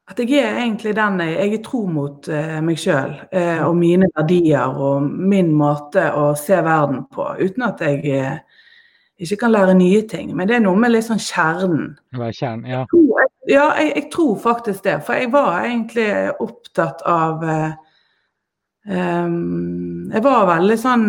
[0.10, 3.78] at jeg er egentlig den jeg, jeg er tro mot eh, meg sjøl eh, og
[3.78, 8.64] mine verdier og min måte å se verden på, uten at jeg eh,
[9.24, 10.34] ikke kan lære nye ting.
[10.36, 11.94] Men det er noe med litt sånn kjernen.
[12.36, 12.84] kjernen ja.
[13.46, 15.00] Ja, jeg, jeg, tror faktisk det.
[15.06, 16.08] For jeg var egentlig
[16.40, 17.44] opptatt av
[18.88, 21.06] um, Jeg var veldig sånn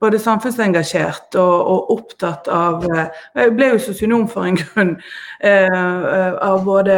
[0.00, 4.94] både samfunnsengasjert og, og opptatt av uh, Jeg ble jo sosionom for en grunn.
[5.44, 6.96] Eh, av både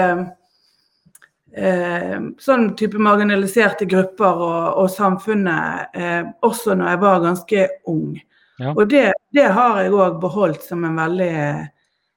[1.59, 5.99] uh, sånn type marginaliserte grupper og, og samfunnet,
[6.47, 8.15] også når jeg var ganske ung.
[8.63, 8.71] Ja.
[8.71, 11.35] Og det, det, har jeg òg beholdt som en veldig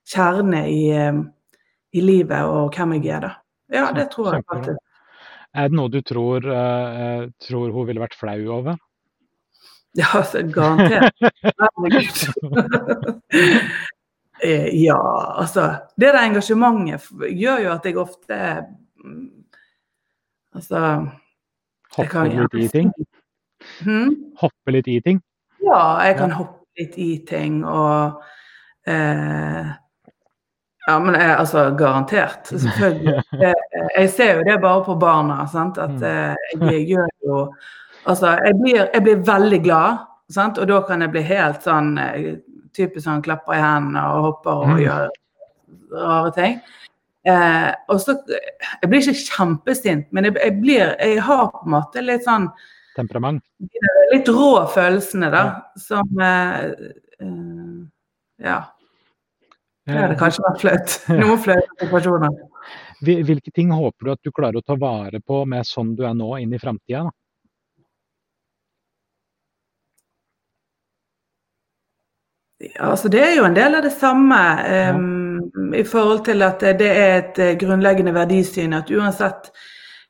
[0.10, 0.84] kjerne i
[1.96, 3.32] i livet og hvem jeg er, da.
[3.74, 4.80] Ja, det tror jeg faktisk.
[5.58, 8.78] Er det noe du tror, uh, tror hun ville vært flau over?
[9.98, 11.18] Ja, altså, garantert.
[14.44, 15.00] Eh, ja,
[15.36, 15.62] altså
[16.00, 18.38] Det der engasjementet gjør jo at jeg ofte
[19.04, 19.26] mm,
[20.56, 20.84] Altså
[21.98, 22.94] Hoppe litt i ting?
[23.84, 24.14] Hmm?
[24.40, 25.20] Hoppe litt i ting?
[25.60, 26.40] Ja, jeg kan ja.
[26.40, 28.22] hoppe litt i ting og
[28.88, 29.74] eh,
[30.90, 32.50] ja, men jeg, altså garantert.
[32.50, 33.22] Selvfølgelig.
[33.46, 33.56] Jeg,
[33.96, 35.44] jeg, ser jo det bare på barna.
[35.52, 35.78] Sant?
[35.78, 36.04] At mm.
[36.10, 37.44] eh, jeg gjør jo
[38.08, 39.98] Altså, jeg blir, jeg blir veldig glad,
[40.32, 40.58] sant?
[40.58, 42.30] og da kan jeg bli helt sånn eh,
[42.74, 44.80] Typisk sånn klapper i hendene og hopper og mm.
[44.86, 45.10] gjør
[46.00, 46.60] rare ting.
[47.28, 51.74] Eh, og så Jeg blir ikke kjempesint, men jeg, jeg, blir Jeg har på en
[51.76, 52.48] måte litt sånn
[52.96, 53.44] Temperament?
[54.14, 55.44] Litt rå følelsene, da,
[55.80, 56.72] som eh,
[57.20, 57.80] eh,
[58.48, 58.62] Ja.
[59.90, 60.98] Det hadde kanskje vært flaut.
[61.22, 62.36] Noen flaue situasjoner.
[63.00, 66.14] Hvilke ting håper du at du klarer å ta vare på med sånn du er
[66.18, 67.08] nå, inn i framtida?
[72.60, 74.40] Ja, altså det er jo en del av det samme
[74.92, 79.48] um, i forhold til at det er et uh, grunnleggende verdisyn at uansett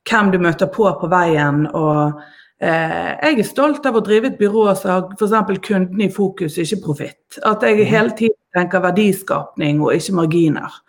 [0.09, 2.23] hvem du møter på på veien og
[2.61, 5.59] Eh, Jeg er stolt av å drive et byrå som har f.eks.
[5.63, 7.39] kunden i fokus, ikke profitt.
[7.47, 7.87] At jeg mhm.
[7.93, 10.79] hele tiden tenker verdiskapning og ikke marginer.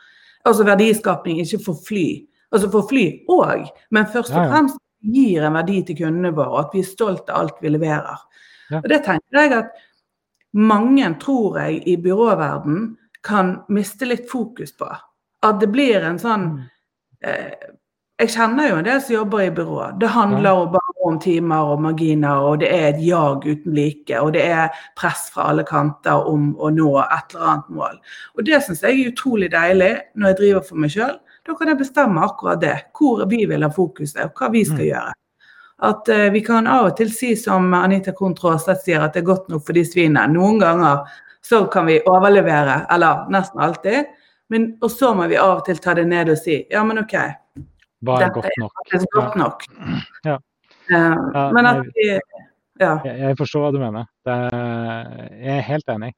[0.49, 2.07] Altså verdiskapning ikke for fly.
[2.51, 6.61] Altså for fly òg, men først og fremst gir en verdi til kundene våre, og
[6.64, 8.25] at vi er stolt av alt vi leverer.
[8.81, 9.70] Og Det tenker jeg at
[10.53, 14.88] mange, tror jeg, i byråverden kan miste litt fokus på.
[15.46, 16.61] At det blir en sånn mm.
[17.27, 17.70] eh,
[18.20, 19.85] Jeg kjenner jo en del som jobber i byrå.
[20.00, 24.20] Det handler bare om timer og marginer, og det er et jag uten like.
[24.20, 27.96] Og det er press fra alle kanter om å nå et eller annet mål.
[28.37, 31.16] Og det syns jeg er utrolig deilig når jeg driver for meg sjøl.
[31.48, 32.76] Da kan jeg bestemme akkurat det.
[32.92, 34.90] Hvor vi vil ha fokuset, og hva vi skal mm.
[34.90, 35.16] gjøre.
[35.88, 39.30] At uh, vi kan av og til si som Anita Krohn sier, at det er
[39.33, 40.28] godt nok for de svinene.
[40.28, 41.09] Noen ganger
[41.40, 44.12] så kan vi overlevere, eller nesten alltid.
[44.52, 47.00] Men, og så må vi av og til ta det ned og si ja, men
[47.00, 47.16] OK.
[48.07, 48.85] Hva er godt nok?
[48.93, 49.67] Er godt nok.
[50.25, 50.39] Ja.
[50.91, 51.11] Ja,
[51.55, 52.07] men at vi
[52.81, 52.95] ja.
[53.05, 54.07] Jeg, jeg forstår hva du mener.
[54.25, 56.15] Er, jeg er helt enig.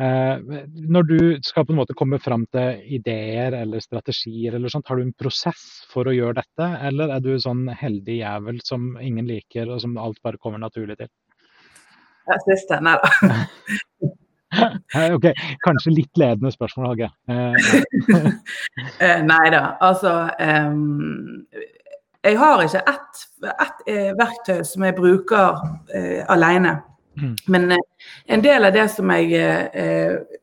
[0.00, 4.88] Eh, når du skal på en måte komme fram til ideer eller strategier, eller sånt,
[4.88, 8.94] har du en prosess for å gjøre dette, eller er du sånn heldig jævel som
[8.98, 11.12] ingen liker, og som alt bare kommer naturlig til?
[12.24, 13.10] Det siste, nei da.
[15.16, 15.28] ok,
[15.64, 17.10] kanskje litt ledende spørsmål, Hage.
[19.00, 21.46] Eh, nei da, altså um,
[22.24, 25.60] Jeg har ikke ett, ett eh, verktøy som jeg bruker
[25.92, 26.78] uh, alene.
[27.20, 27.34] Mm.
[27.52, 27.82] Men uh,
[28.26, 29.36] en del av det som jeg
[29.76, 30.40] uh,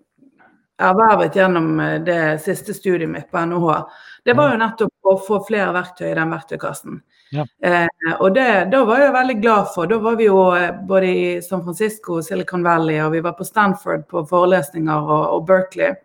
[0.81, 3.77] ervervet gjennom det siste studiet mitt på NHH,
[4.25, 7.01] det var jo nettopp å få flere verktøy i den verktøykassen.
[7.31, 7.45] Ja.
[7.63, 7.87] Eh,
[8.19, 9.87] og det, da var jeg veldig glad for.
[9.87, 10.41] Da var vi jo
[10.87, 15.45] både i San Francisco, Silicon Valley, og vi var på Stanford på forelesninger og, og
[15.47, 15.95] Berkeley.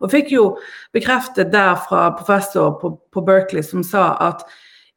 [0.00, 0.44] Og fikk jo
[0.96, 4.44] bekreftet der fra professor på, på Berkeley som sa at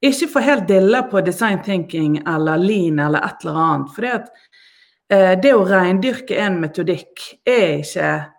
[0.03, 3.91] ikke få helt dilla på design thinking eller lean eller et eller annet.
[3.95, 4.31] For det, at,
[5.13, 8.29] eh, det å reindyrke en metodikk er ikke eh,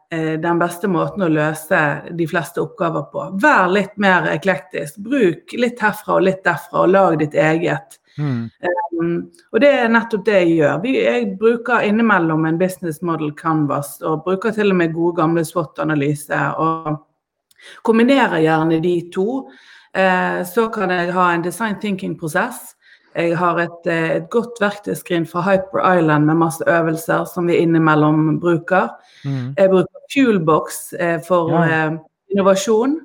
[0.42, 1.81] den beste måten å løse
[2.16, 3.27] de fleste oppgaver på.
[3.42, 4.98] Vær litt mer eklektisk.
[5.05, 7.98] Bruk litt herfra og litt derfra, og lag ditt eget.
[8.18, 8.50] Mm.
[9.00, 9.14] Um,
[9.53, 10.77] og det er nettopp det jeg gjør.
[10.85, 15.44] Vi, jeg bruker innimellom en business model canvas, og bruker til og med gode gamle
[15.46, 16.40] SWOT-analyse.
[16.62, 19.44] Og kombinerer gjerne de to.
[19.94, 22.72] Uh, så kan jeg ha en design thinking-prosess.
[23.14, 27.61] Jeg har et, eh, et godt verktøyskrin fra Hyper Island med masse øvelser som vi
[27.62, 28.88] innimellom bruker.
[29.24, 29.55] Mm.
[29.59, 31.64] Jeg bruker Fuelbox eh, for ja.
[31.64, 31.98] eh,
[32.35, 32.98] innovasjon.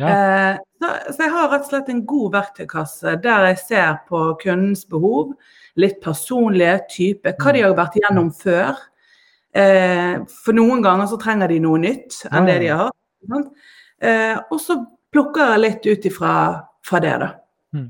[0.00, 0.08] Ja.
[0.08, 4.24] Eh, så, så, jeg har rett og slett en god verktøykasse der jeg ser på
[4.42, 5.36] kundens behov,
[5.78, 8.82] litt personlige type, hva de har vært igjennom før.
[9.54, 12.90] Eh, for noen ganger så trenger de noe nytt enn det de har.
[14.02, 14.80] Eh, og så
[15.14, 16.34] plukker jeg litt ut ifra
[16.84, 17.30] fra det, da.
[17.74, 17.88] Mm.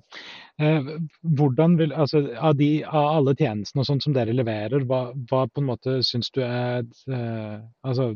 [0.63, 0.91] Eh,
[1.37, 5.47] hvordan vil, altså, av, de, av alle tjenestene og sånt som dere leverer, hva, hva
[5.51, 8.13] på en måte syns du er eh, Altså,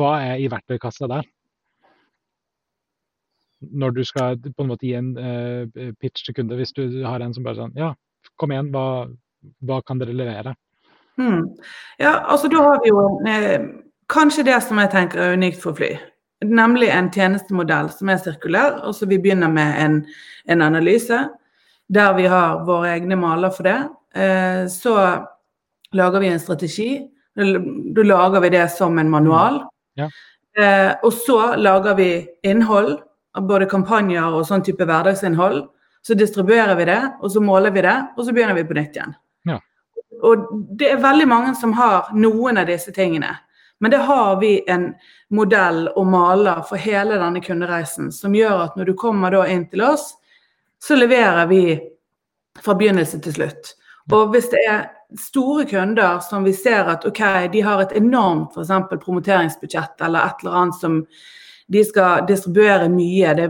[0.00, 1.28] hva er i verktøykassa der?
[3.60, 7.20] når du skal på en måte gi en uh, pitch til kunde, hvis du har
[7.20, 7.92] en som bare sånn Ja,
[8.40, 9.08] kom igjen, hva,
[9.66, 10.54] hva kan dere levere?
[11.20, 11.44] Hmm.
[12.00, 13.66] Ja, altså da har vi jo eh,
[14.08, 15.92] kanskje det som jeg tenker er unikt for fly.
[16.44, 18.80] Nemlig en tjenestemodell som er sirkulær.
[18.84, 20.06] og så Vi begynner med en,
[20.46, 21.28] en analyse
[21.90, 23.78] der vi har våre egne maler for det.
[24.14, 24.94] Eh, så
[25.92, 26.90] lager vi en strategi.
[27.34, 29.64] Da lager vi det som en manual.
[29.98, 30.08] Ja.
[30.58, 32.98] Eh, og så lager vi innhold
[33.46, 35.64] både kampanjer og sånn type hverdagsinnhold.
[36.02, 38.96] Så distribuerer vi det, og så måler vi det, og så begynner vi på nytt
[38.96, 39.12] igjen.
[39.44, 39.58] Ja.
[40.24, 40.46] Og
[40.80, 43.34] det er veldig mange som har noen av disse tingene.
[43.80, 44.90] Men det har vi en
[45.32, 49.64] modell og maler for hele denne kundereisen som gjør at når du kommer da inn
[49.72, 50.12] til oss,
[50.80, 51.62] så leverer vi
[52.60, 53.74] fra begynnelse til slutt.
[54.12, 54.86] Og hvis det er
[55.18, 59.02] store kunder som vi ser at ok, de har et enormt f.eks.
[59.04, 61.00] promoteringsbudsjett eller et eller annet som
[61.70, 63.34] de skal distribuere mye.
[63.38, 63.48] Det,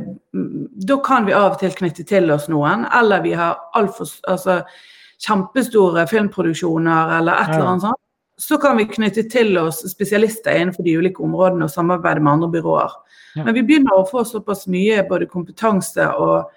[0.87, 2.85] da kan vi av og til knytte til oss noen.
[2.99, 4.61] Eller vi har altfor altså,
[5.25, 8.03] kjempestore filmproduksjoner eller et eller annet sånt.
[8.40, 12.48] Så kan vi knytte til oss spesialister innenfor de ulike områdene og samarbeide med andre
[12.55, 12.94] byråer.
[13.37, 13.44] Ja.
[13.44, 16.48] Men vi begynner å få såpass mye både kompetanse og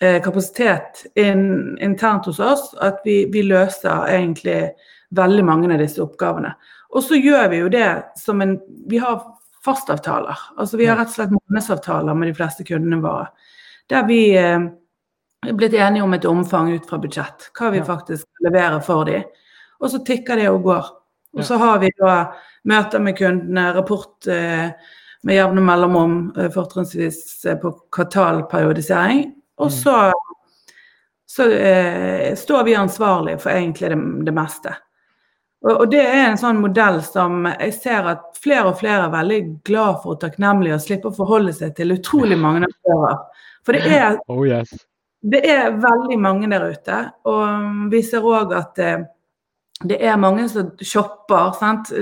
[0.00, 4.58] eh, kapasitet in, internt hos oss at vi, vi løser egentlig
[5.16, 6.52] veldig mange av disse oppgavene.
[6.92, 7.88] Og så gjør vi jo det
[8.20, 8.58] som en
[8.90, 9.22] Vi har
[9.64, 10.38] fastavtaler.
[10.56, 13.30] Altså vi har rett og slett månedsavtaler med de fleste kundene våre.
[13.90, 14.68] Der vi eh,
[15.48, 17.48] er blitt enige om et omfang ut fra budsjett.
[17.56, 19.26] Hva vi faktisk leverer for dem.
[19.80, 20.92] Og så tikker det og går.
[21.36, 22.14] Og så har vi da
[22.64, 24.70] møter med kundene, rapport eh,
[25.22, 29.26] med jevne mellomrom, eh, fortrinnsvis eh, på kvartalperiodisering.
[29.58, 29.76] Og mm.
[29.76, 29.96] så,
[31.26, 31.46] så
[32.36, 34.74] står vi ansvarlig for egentlig det, det meste.
[35.66, 39.40] Og, det er en sånn modell som jeg ser at flere og flere er veldig
[39.66, 43.16] glad for og takknemlige og slipper å forholde seg til utrolig mange aktører.
[43.66, 44.76] For det er, oh, yes.
[45.24, 47.00] det er veldig mange der ute.
[47.26, 48.82] Og vi ser òg at
[49.84, 51.52] det, er mange som shopper.
[51.58, 51.92] Sant?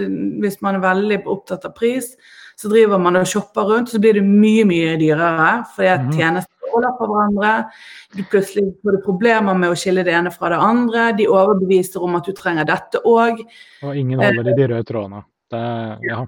[0.43, 2.13] Hvis man er veldig opptatt av pris,
[2.57, 5.65] så driver man og shopper rundt, så blir det mye, mye dyrere.
[5.75, 6.17] Fordi at mhm.
[6.19, 7.53] tjenester holder på hverandre.
[8.15, 11.11] Du plutselig får du problemer med å skille det ene fra det andre.
[11.19, 13.43] De overbeviser om at du trenger dette òg.
[13.83, 15.25] Og ingen holder i de røde trådene.
[15.55, 15.67] Det,
[16.09, 16.23] ja.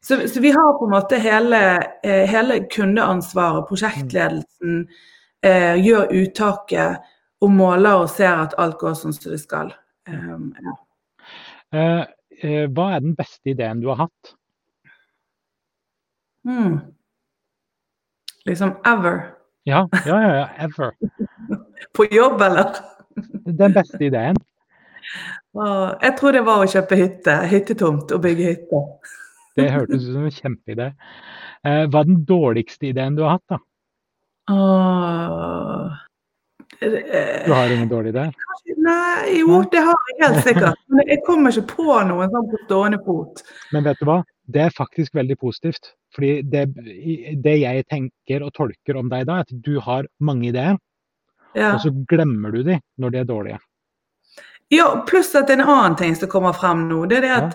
[0.00, 1.60] Så, så, vi har på en måte hele,
[2.06, 4.84] eh, hele kundeansvaret, prosjektledelsen,
[5.44, 7.10] eh, gjør uttaket
[7.42, 9.74] og måler og ser at alt går sånn som det skal.
[10.08, 10.74] Um, ja.
[11.74, 12.04] uh,
[12.44, 14.34] uh, hva er den beste ideen du har hatt?
[16.48, 16.78] Hmm.
[18.48, 19.34] Liksom ever.
[19.68, 20.94] Ja, ja, ja, ever.
[21.96, 22.78] På jobb, eller?
[23.44, 24.36] Den beste ideen.
[25.56, 28.84] Uh, jeg tror det var å kjøpe hytte, hyttetomt og bygge hytte.
[29.58, 30.84] Det hørtes ut som en kjempeidé.
[31.66, 33.56] Eh, hva er den dårligste ideen du har hatt, da?
[36.78, 38.28] Du har ingen dårlig idé?
[38.88, 40.78] Nei, jo, det har jeg helt sikkert.
[40.88, 43.42] Men jeg kommer ikke på noen sånn på stående fot.
[43.74, 44.18] Men vet du hva?
[44.48, 45.90] Det er faktisk veldig positivt.
[46.16, 46.62] Fordi det,
[47.44, 50.78] det jeg tenker og tolker om deg da, er at du har mange ideer,
[51.56, 51.74] Ja.
[51.74, 53.58] og så glemmer du de når de er dårlige.
[54.70, 57.54] ja, pluss at en annen ting som kommer frem nå, det er det at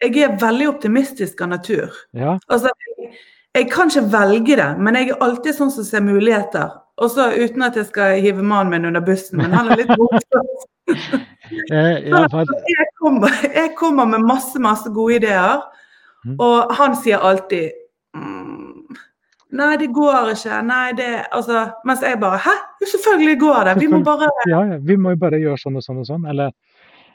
[0.00, 1.92] jeg er veldig optimistisk av natur.
[2.16, 3.10] Ja, Altså, jeg,
[3.54, 6.72] jeg kan ikke velge det, men jeg er alltid sånn som ser muligheter.
[6.96, 10.46] Også uten at jeg skal hive mannen min under bussen, men han er litt morsom.
[11.72, 15.60] eh, jeg, kommer, jeg kommer med masse, masse gode ideer,
[16.26, 16.36] Mhm.
[16.42, 17.70] og han sier alltid
[18.16, 18.96] mm,
[19.56, 20.56] Nei, det går ikke.
[20.66, 22.54] Nei, det Altså, mens jeg bare Hæ?
[22.82, 23.74] Jo, selvfølgelig går det.
[23.80, 26.26] Vi må bare ja, ja, vi må jo bare gjøre sånn og sånn og sånn.
[26.32, 26.50] Eller,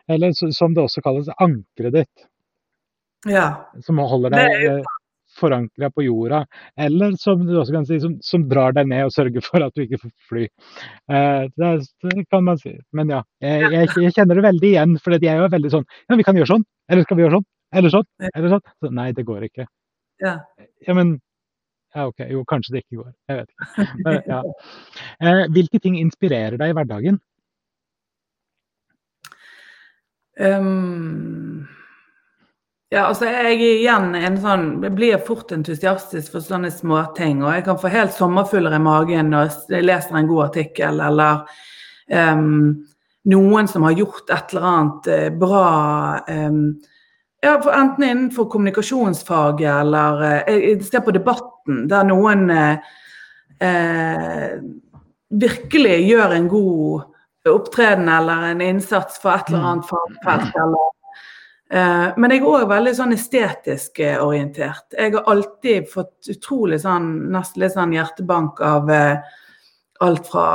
[0.07, 2.23] eller som det også kalles, ankeret ditt.
[3.27, 3.49] Ja.
[3.83, 4.85] Som holder Det deg
[5.41, 6.43] forankra på jorda.
[6.79, 9.75] Eller som du også kan si, som, som drar deg ned og sørger for at
[9.75, 10.45] du ikke får fly.
[11.11, 11.71] Eh, det,
[12.05, 12.75] det kan man si.
[12.97, 14.95] Men ja, jeg, jeg, jeg kjenner det veldig igjen.
[15.01, 16.67] For jeg er jo veldig sånn Ja, vi kan gjøre sånn.
[16.91, 17.49] Eller skal vi gjøre sånn?
[17.71, 18.07] Eller sånn?
[18.31, 18.63] Eller sånn?
[18.83, 19.67] Så, nei, det går ikke.
[20.23, 20.39] ja.
[20.87, 21.19] Ja, men
[21.91, 22.23] ja, OK.
[22.31, 23.11] Jo, kanskje det ikke går.
[23.29, 23.87] Jeg vet ikke.
[24.05, 24.39] Men, ja.
[25.19, 27.19] eh, hvilke ting inspirerer deg i hverdagen?
[30.39, 31.50] Um,
[32.91, 37.39] ja, altså jeg er igjen en sånn Jeg blir fort entusiastisk for sånne småting.
[37.39, 41.45] Og jeg kan få helt sommerfugler i magen når jeg leser en god artikkel, eller
[42.11, 42.81] um,
[43.31, 45.65] noen som har gjort et eller annet eh, bra
[46.27, 46.61] um,
[47.41, 52.93] ja, Enten innenfor kommunikasjonsfaget eller uh, Jeg ser på Debatten, der noen uh,
[53.63, 54.57] uh,
[55.31, 60.51] virkelig gjør en god opptreden eller en innsats for et eller annet fagfelt.
[60.59, 60.91] Eller,
[61.71, 64.89] men jeg er òg veldig sånn estetisk eh, orientert.
[64.97, 69.37] Jeg har alltid fått utrolig sånn, nesten litt sånn hjertebank av eh,
[70.01, 70.47] alt fra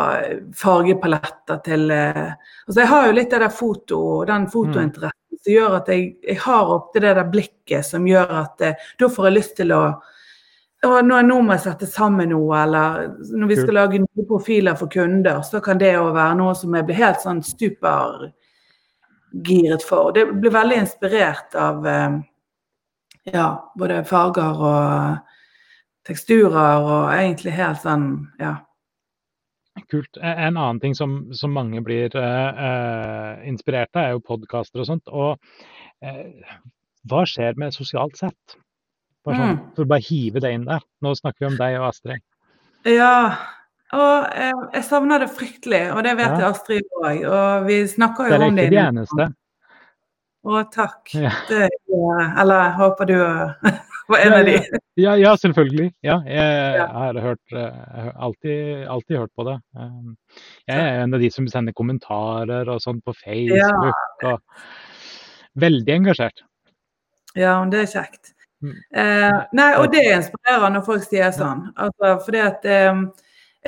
[0.58, 2.26] fargepaletter til eh,
[2.66, 6.74] Altså jeg har jo litt det foto, den fotointeressen som gjør at jeg, jeg har
[6.74, 9.82] ofte det der blikket som gjør at eh, da får jeg lyst til å
[10.86, 14.92] når nå må jeg sette sammen noe, eller når vi skal lage nye profiler for
[14.92, 17.40] kunder, så kan det jo være noe som jeg blir helt sånn
[19.36, 20.12] supergiret for.
[20.12, 22.18] Det blir veldig inspirert av eh,
[23.32, 25.18] ja, både farger og
[26.06, 28.56] teksturer og egentlig helt sånn, ja.
[29.90, 30.16] Kult.
[30.16, 34.86] Eh, En annen ting som, som mange blir eh, inspirert av, er jo podkaster og
[34.86, 35.08] sånt.
[35.12, 35.36] Og
[36.02, 36.32] eh,
[37.06, 38.56] hva skjer med sosialt sett?
[39.26, 39.74] Bare sånn, Mm.
[39.74, 40.80] For å bare hive det inn der.
[41.02, 42.22] Nå snakker vi om deg og Astrid.
[42.86, 43.36] Ja,
[43.92, 46.38] og eh, jeg savner det fryktelig, og det vet Ja.
[46.38, 47.24] jeg Astrid òg.
[47.30, 49.26] Og vi snakker jo Dere er Det er ikke de eneste.
[50.46, 51.14] Å, takk.
[51.14, 51.30] Ja.
[51.48, 53.16] Det, er- eller håper du
[54.08, 54.56] var en av de.
[54.96, 55.88] Ja, ja, selvfølgelig.
[56.06, 56.86] Ja, jeg Ja.
[56.92, 59.56] har hørt, eh, alltid, alltid hørt på det.
[59.74, 60.16] Um,
[60.68, 63.94] Jeg er en av de som sender kommentarer og sånn på Facebook.
[64.22, 64.40] og
[65.58, 66.42] Veldig engasjert.
[67.34, 68.32] Ja, det er kjekt.
[68.62, 68.76] Mm.
[68.94, 71.72] Eh, nei, og det inspirerer når folk sier sånn.
[71.76, 73.02] Altså, fordi at eh,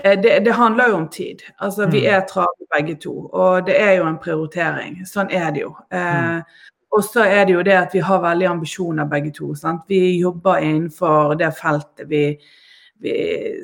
[0.05, 1.43] det, det handler jo om tid.
[1.61, 2.15] Altså, vi Mm.
[2.15, 5.03] er travle begge to, og det er jo en prioritering.
[5.07, 5.77] Sånn er det jo.
[5.93, 6.41] Eh,
[6.91, 9.55] Og så er det jo det at vi har veldig ambisjoner begge to.
[9.55, 9.83] Sant?
[9.89, 12.39] Vi jobber innenfor det feltet vi,
[13.01, 13.13] vi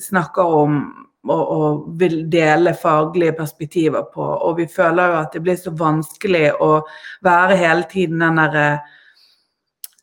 [0.01, 0.75] snakker om
[1.29, 4.20] og, og vil dele faglige perspektiver på.
[4.23, 6.83] Og vi føler jo at det blir så vanskelig å
[7.25, 8.81] være hele tiden den derre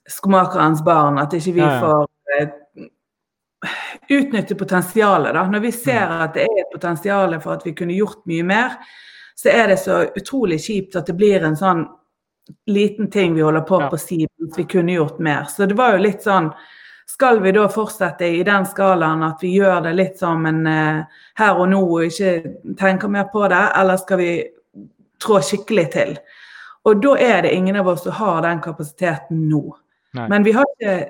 [0.10, 2.08] skomakerens barn, at ikke vi får
[2.40, 2.48] eh,
[4.10, 5.34] utnytte potensialet.
[5.34, 5.44] da.
[5.48, 8.78] Når vi ser at det er et potensial for at vi kunne gjort mye mer,
[9.36, 11.86] så er det så utrolig kjipt at det blir en sånn
[12.68, 13.90] liten ting vi holder på Ja.
[13.90, 15.44] på siden, at vi kunne gjort mer.
[15.46, 16.54] Så det var jo litt sånn
[17.12, 21.04] Skal vi da fortsette i den skalaen at vi gjør det litt som en eh,
[21.36, 24.44] her og nå og ikke tenker mer på det, eller skal vi
[25.20, 26.14] trå skikkelig til?
[26.86, 29.76] Og da er det ingen av oss som har den kapasiteten nå.
[30.14, 30.28] Nei.
[30.30, 31.10] Men vi har ikke,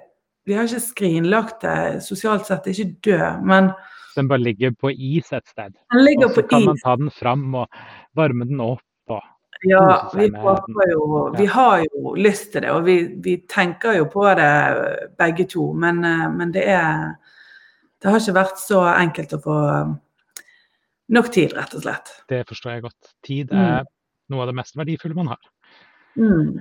[0.51, 2.03] vi har ikke skrinlagt det.
[2.03, 3.71] Sosialt sett det er ikke død, men
[4.17, 5.71] Den bare ligger på is et sted.
[5.95, 7.69] Og så kan man ta den fram og
[8.19, 8.83] varme den opp.
[9.07, 9.21] Og,
[9.63, 10.25] Ja, vi,
[10.89, 14.47] jo, vi har jo lyst til det, og vi, vi tenker jo på det
[15.19, 15.67] begge to.
[15.77, 17.15] Men, eh, men det er
[18.01, 19.91] Det har ikke vært så enkelt å få eh,
[21.13, 22.09] nok tid, rett og slett.
[22.27, 23.13] det forstår jeg godt.
[23.23, 23.59] Tid Mm.
[23.61, 23.85] er
[24.29, 25.39] noe av det mest verdifulle man har.
[26.17, 26.59] Mm.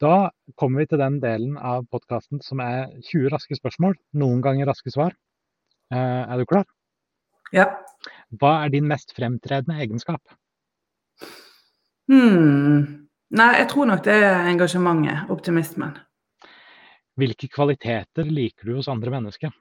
[0.00, 0.30] Da
[0.60, 4.92] kommer vi til den delen av podkasten som er 20 raske spørsmål, noen ganger raske
[4.92, 5.14] svar.
[5.92, 6.66] Eh, er du klar?
[7.54, 7.70] Ja.
[8.36, 10.20] Hva er din mest fremtredende egenskap?
[12.10, 13.06] Hmm.
[13.36, 15.96] Nei, jeg tror nok det er engasjementet, optimismen.
[17.16, 19.54] Hvilke kvaliteter liker du hos andre mennesker?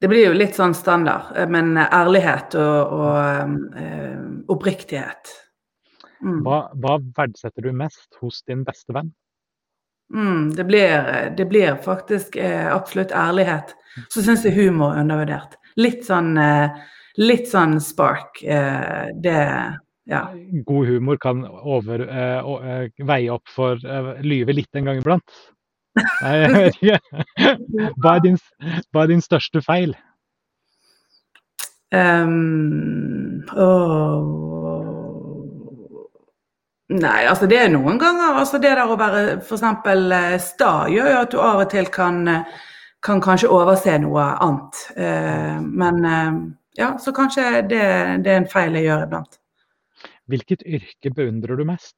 [0.00, 5.34] Det blir jo litt sånn standard, eh, men ærlighet og, og uh, oppriktighet.
[6.20, 6.42] Mm.
[6.44, 9.12] Hva, hva, verdsetter du mest hos din beste venn?
[10.14, 13.76] Mm, det, blir, det, blir, faktisk eh, absolutt ærlighet.
[14.10, 15.54] Så syns jeg humor er undervurdert.
[15.80, 16.68] Litt sånn, eh,
[17.22, 18.42] litt sånn spark.
[18.42, 19.38] Eh, det
[20.10, 20.34] ja.
[20.66, 22.38] God humor kan over, eh,
[22.72, 25.30] eh, veie opp for uh, lyve litt en gang iblant.
[28.00, 28.38] Hva er din,
[28.90, 29.94] hva er din største feil?
[31.90, 34.69] Um, oh.
[36.90, 39.62] Nei, altså det er noen ganger altså Det der å være f.eks.
[39.62, 42.42] Eh, sta gjør jo at du av og til kan, eh,
[43.06, 44.74] kan kanskje overse noe annet.
[44.96, 45.96] Eh, men
[46.78, 47.84] ja, så kanskje det,
[48.24, 49.38] det er en feil jeg gjør iblant.
[50.30, 51.96] Hvilket yrke beundrer du mest?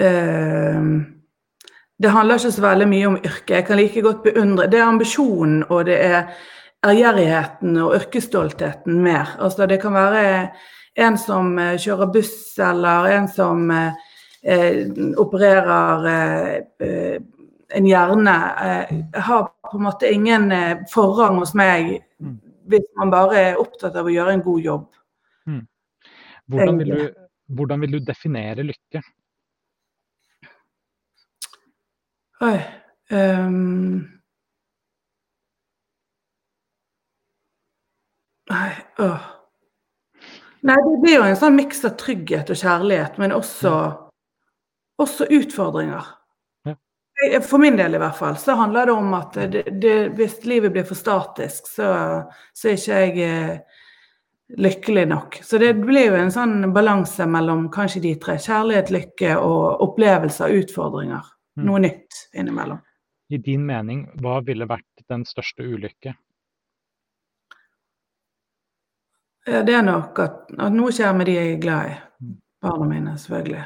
[0.00, 3.50] det handler ikke så veldig mye om yrket.
[3.50, 6.30] Jeg kan like godt beundre Det er ambisjonen og det er
[6.88, 9.26] ærgjerrigheten og yrkesstoltheten mer.
[9.44, 10.48] Altså det kan være
[11.00, 14.06] en som eh, kjører buss, eller en som eh,
[14.42, 14.86] eh
[15.20, 16.06] opererer
[16.80, 17.16] eh,
[17.70, 18.36] en hjerne.
[19.14, 20.50] Har på en måte ingen
[20.90, 22.36] forrang hos meg mm.
[22.66, 24.88] hvis man bare er opptatt av å gjøre en god jobb.
[25.46, 25.60] Mm.
[26.50, 27.04] Hvordan, vil du,
[27.46, 29.04] hvordan, vil du, definere lykke?
[32.40, 32.56] Oi
[33.10, 34.00] um...
[38.50, 39.39] Nei, åh.
[40.62, 43.74] Nei, det blir jo en sånn miks av trygghet og kjærlighet, men også,
[45.00, 46.08] også utfordringer.
[46.68, 46.76] Ja.
[47.44, 50.74] For min del i hvert fall, så handler det om at det, det, hvis livet
[50.74, 51.88] blir for statisk, så,
[52.52, 53.80] så er ikke jeg eh,
[54.60, 55.40] lykkelig nok.
[55.46, 58.36] Så det blir jo en sånn balanse mellom kanskje de tre.
[58.40, 61.24] Kjærlighet, lykke og opplevelser, utfordringer.
[61.56, 61.66] Mm.
[61.68, 62.80] Noe nytt innimellom.
[63.30, 66.16] I din mening, hva ville vært den største ulykke?
[69.39, 71.94] Ja, det er nok at, at noe skjer med de jeg er glad i.
[72.20, 72.34] Mm.
[72.62, 73.64] Barna mine, selvfølgelig.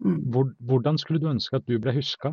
[0.00, 0.20] Mm.
[0.58, 2.32] Hvordan skulle du ønske at du ble huska?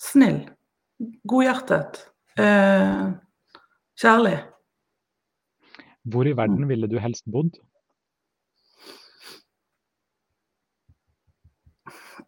[0.00, 0.40] Snill.
[1.28, 2.06] Godhjertet.
[2.38, 3.10] Eh,
[4.00, 4.38] kjærlig.
[6.04, 6.68] Hvor i verden mm.
[6.68, 7.60] ville du helst bodd?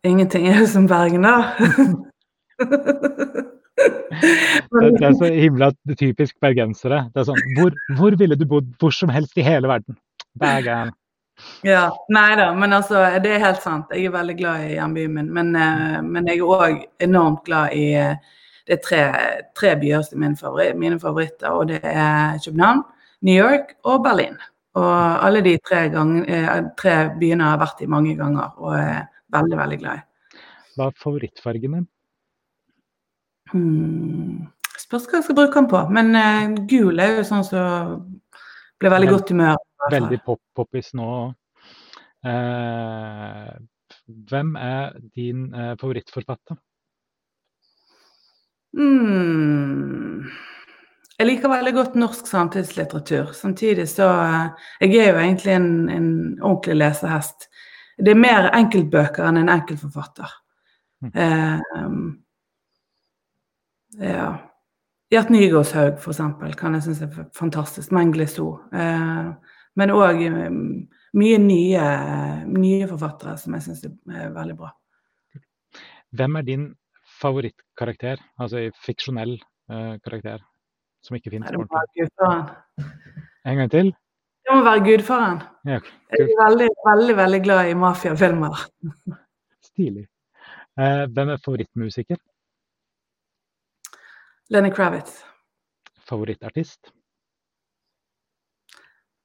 [0.04, 1.36] Ingenting er som Bergen, da.
[3.76, 7.06] det, det, er så himla typisk bergensere.
[7.12, 9.96] Det er sånn, hvor, hvor, ville du bodd hvor som helst i hele verden?
[10.38, 10.92] Bergen.
[11.66, 13.90] Ja, Nei da, men altså, det er helt sant.
[13.94, 15.32] Jeg er veldig glad i hjembyen min.
[15.34, 19.00] Men, uh, men, jeg er òg enormt glad i uh, Det er tre,
[19.58, 22.84] tre byer som er mine, favoritter, mine favoritter, og det er København,
[23.26, 24.36] New York og Berlin.
[24.78, 28.76] Og alle de tre, gang, uh, tre byene har jeg vært i mange ganger og
[28.78, 29.02] er
[29.34, 30.38] veldig, veldig glad i.
[30.76, 31.88] Hva er favorittfargen din?
[33.52, 34.48] Hmm.
[34.80, 35.82] Spørs hva jeg skal bruke den på.
[35.92, 38.22] Men uh, gul er jo sånn som så
[38.80, 39.60] blir veldig godt humør.
[39.92, 41.10] Veldig pop-poppis nå.
[42.22, 43.50] Uh,
[44.30, 46.58] hvem er din uh, favorittforfatter?
[48.78, 50.30] Mm.
[51.18, 53.34] Jeg liker veldig godt norsk samtidslitteratur.
[53.36, 54.08] Samtidig så
[54.80, 56.08] Jeg er jo egentlig en, en
[56.40, 57.50] ordentlig lesehest.
[57.98, 60.32] Det er mer enkeltbøker enn en enkeltforfatter.
[61.02, 62.21] Mm.
[64.00, 64.30] Ja.
[65.12, 67.92] Gjert Nygårdshaug, eksempel, kan jeg synes er fantastisk.
[67.92, 68.54] Mengele So.
[68.72, 69.32] Eh,
[69.76, 70.54] men òg eh,
[71.20, 71.82] mye nye,
[72.48, 74.70] nye, forfattere som jeg syns er veldig bra.
[76.16, 76.64] Hvem er din
[77.20, 80.40] favorittkarakter, altså i fiksjonell eh, karakter,
[81.04, 81.52] som ikke finnes?
[81.52, 82.42] Det må være gudfaren.
[83.44, 83.92] En gang til?
[84.42, 85.38] Det må være gudfaren.
[85.68, 85.78] Ja,
[86.12, 88.66] jeg er veldig, veldig, veldig glad i mafiafilmer.
[89.72, 90.08] Stilig.
[90.80, 92.20] Eh, hvem er favorittmusiker?
[94.52, 95.24] Lenny Kravitz.
[96.04, 96.92] Favorittartist?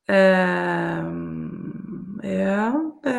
[0.07, 1.03] Uh,
[2.23, 2.69] ja
[3.03, 3.15] det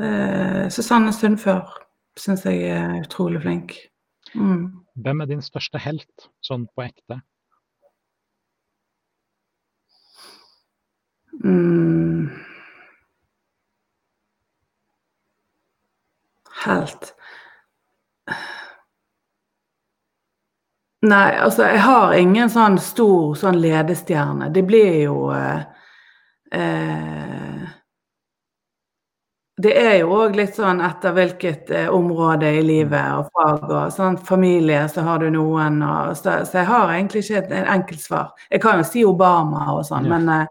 [0.00, 1.76] uh, Susanne Sundfør
[2.16, 3.76] syns jeg er utrolig flink.
[4.32, 4.80] Mm.
[4.96, 7.20] Hvem er din største helt, sånn på ekte?
[11.44, 12.32] Mm.
[16.64, 17.12] Helt
[21.06, 24.48] Nei, altså jeg har ingen sånn stor sånn ledestjerne.
[24.50, 25.60] Det blir jo eh,
[26.58, 27.68] eh,
[29.62, 33.94] det er jo òg litt sånn etter hvilket eh, område i livet og fag og
[33.94, 37.72] sånn familie, så har du noen og så, så jeg har egentlig ikke et, en
[37.78, 38.28] enkelt svar.
[38.50, 40.18] Jeg kan jo si Obama og sånn, Ja.
[40.18, 40.46] men eh,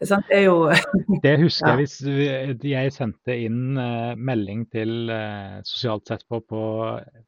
[0.00, 0.54] det er jo
[1.24, 1.96] Det husker jeg hvis
[2.72, 6.60] jeg sendte inn eh, melding til eh, sosialt sett på på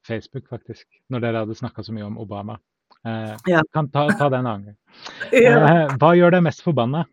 [0.08, 2.58] Facebook, faktisk, når dere hadde snakka så mye om Obama.
[3.06, 3.62] Eh, Ja.
[3.74, 4.76] Kan ta, ta det en annen
[5.32, 5.58] ja.
[5.98, 7.04] Hva gjør deg mest forbanna?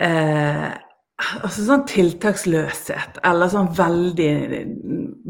[0.00, 0.70] eh,
[1.44, 4.32] altså sånn tiltaksløshet, eller sånn veldig,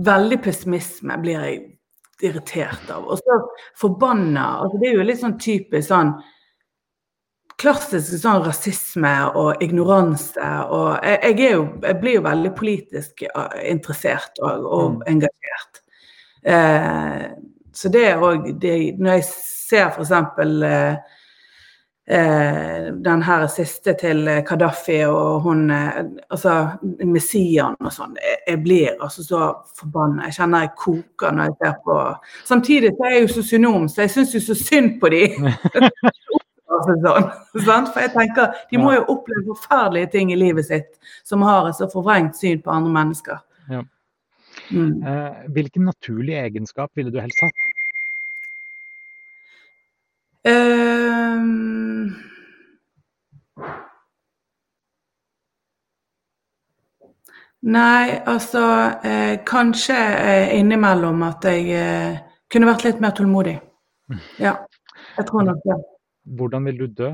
[0.07, 1.61] veldig pessimisme blir jeg
[2.23, 3.09] irritert av.
[3.11, 3.39] Og så
[3.81, 6.15] forbanna, altså det er jo litt sånn typisk sånn
[7.61, 14.41] klassisk sånn rasisme og ignoranse og jeg, jo, jeg blir jo veldig politisk eh, interessert
[14.43, 15.03] og, og Mm.
[15.15, 15.83] engasjert.
[16.43, 17.25] Eh,
[17.73, 18.47] så det er òg
[18.99, 20.95] Når jeg ser eksempel eh,
[22.09, 26.01] eh, den her siste til Kadafi og hun eh,
[26.31, 26.55] Altså
[27.05, 28.17] Messian og sånn.
[28.17, 29.43] Jeg, jeg blir altså så
[29.77, 30.27] forbanna.
[30.31, 31.99] Jeg kjenner jeg koker når jeg ser på
[32.49, 35.25] Samtidig så er jeg jo sosionom, så jeg syns jo så synd på de.
[36.71, 37.89] Altså sånn.
[37.93, 40.93] For jeg tenker, De må jo oppleve forferdelige ting i livet sitt
[41.27, 43.43] som har et så forvrengt syn på andre mennesker.
[43.71, 43.83] Ja.
[44.71, 45.03] Mm.
[45.07, 47.69] Eh, hvilken naturlig egenskap ville du helst hatt?
[50.47, 52.15] Um...
[57.61, 58.63] Nei, altså
[59.05, 63.59] eh, Kanskje eh, innimellom at jeg eh, kunne vært litt mer tålmodig.
[64.41, 64.57] Ja,
[65.19, 65.77] jeg tror nok det.
[66.37, 67.11] Hvordan vil du dø?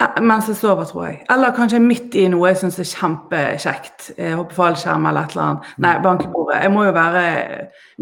[0.00, 1.18] Eh, Mens jeg sover, tror jeg.
[1.30, 3.98] Eller kanskje midt i noe jeg syns er kjempekjekt.
[4.38, 5.62] Hoppe fallskjerm eller et eller annet.
[5.84, 6.62] Nei, bank i bordet.
[6.64, 7.22] Jeg må jo være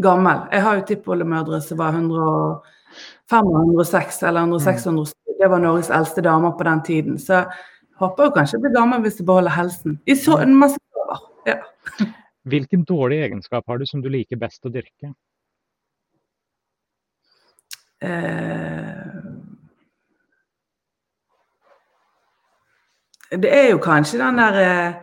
[0.06, 0.38] gammel.
[0.52, 5.12] Jeg har jo tippoldemødre som var 105-106, eller 106-107.
[5.42, 7.14] Det var Norges eldste damer på den tiden.
[7.18, 7.46] Så jeg
[8.00, 9.92] håper jo kanskje jeg blir gammel hvis jeg beholder helsen.
[10.06, 11.18] I så, mens jeg sover.
[11.50, 11.56] Ja.
[12.52, 15.06] Hvilken dårlig egenskap har du som du liker best å dyrke?
[18.03, 19.03] Eh,
[23.32, 24.96] Det er jo kanskje den der eh,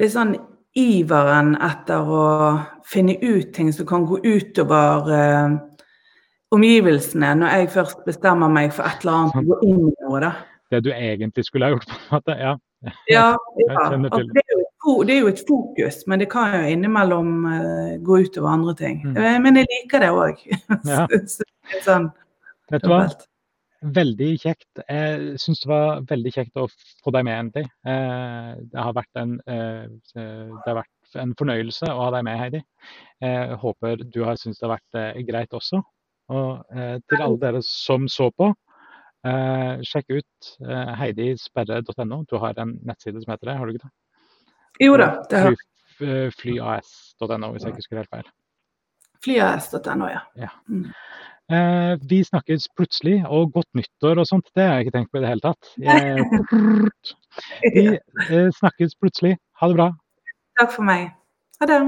[0.00, 0.30] litt sånn
[0.76, 2.22] iveren etter å
[2.88, 5.56] finne ut ting som kan gå utover eh,
[6.56, 10.32] omgivelsene, når jeg først bestemmer meg for et eller annet, gå inn i noe, da.
[10.72, 12.38] Det du egentlig skulle ha gjort, på en måte?
[12.40, 12.54] Ja.
[12.84, 13.36] Ja,
[13.68, 13.78] ja.
[13.80, 17.30] Altså, det, er jo et, det er jo et fokus, men det kan jo innimellom
[17.50, 19.00] eh, gå utover andre ting.
[19.04, 19.16] Mm.
[19.16, 20.44] Eh, Men jeg liker det òg.
[20.92, 21.06] Ja.
[21.86, 22.10] sånn
[22.70, 23.06] Vet du hva?
[23.96, 24.80] Veldig kjekt.
[24.88, 26.66] Jeg syns det var veldig kjekt å
[27.04, 27.66] få deg med, egentlig.
[27.86, 32.62] Eh, Det har vært en, det har vært en fornøyelse å ha deg med, Heidi.
[33.22, 35.82] Jeg håper du har syntes det har vært greit også.
[36.34, 38.50] Og til alle dere som så på,
[39.30, 42.22] eh, sjekk ut eh, heidisperre.no.
[42.30, 43.94] Du har en nettside som heter det, har du ikke det?
[44.86, 45.62] Jo da, det har jeg.
[46.04, 48.28] eh, flyas.no, hvis jeg ikke husker helt feil.
[49.24, 50.22] flyas.no, ja.
[50.38, 50.52] Ja.
[50.68, 50.90] Mm.
[51.46, 55.20] Eh, vi snakkes plutselig, og godt nyttår og sånt, det har jeg ikke tenkt på
[55.20, 55.70] i det hele tatt.
[55.86, 56.24] Jeg...
[57.76, 59.36] vi eh, snakkes plutselig.
[59.60, 59.90] Ha det bra.
[60.58, 61.10] Takk for meg.
[61.60, 61.80] Ha det.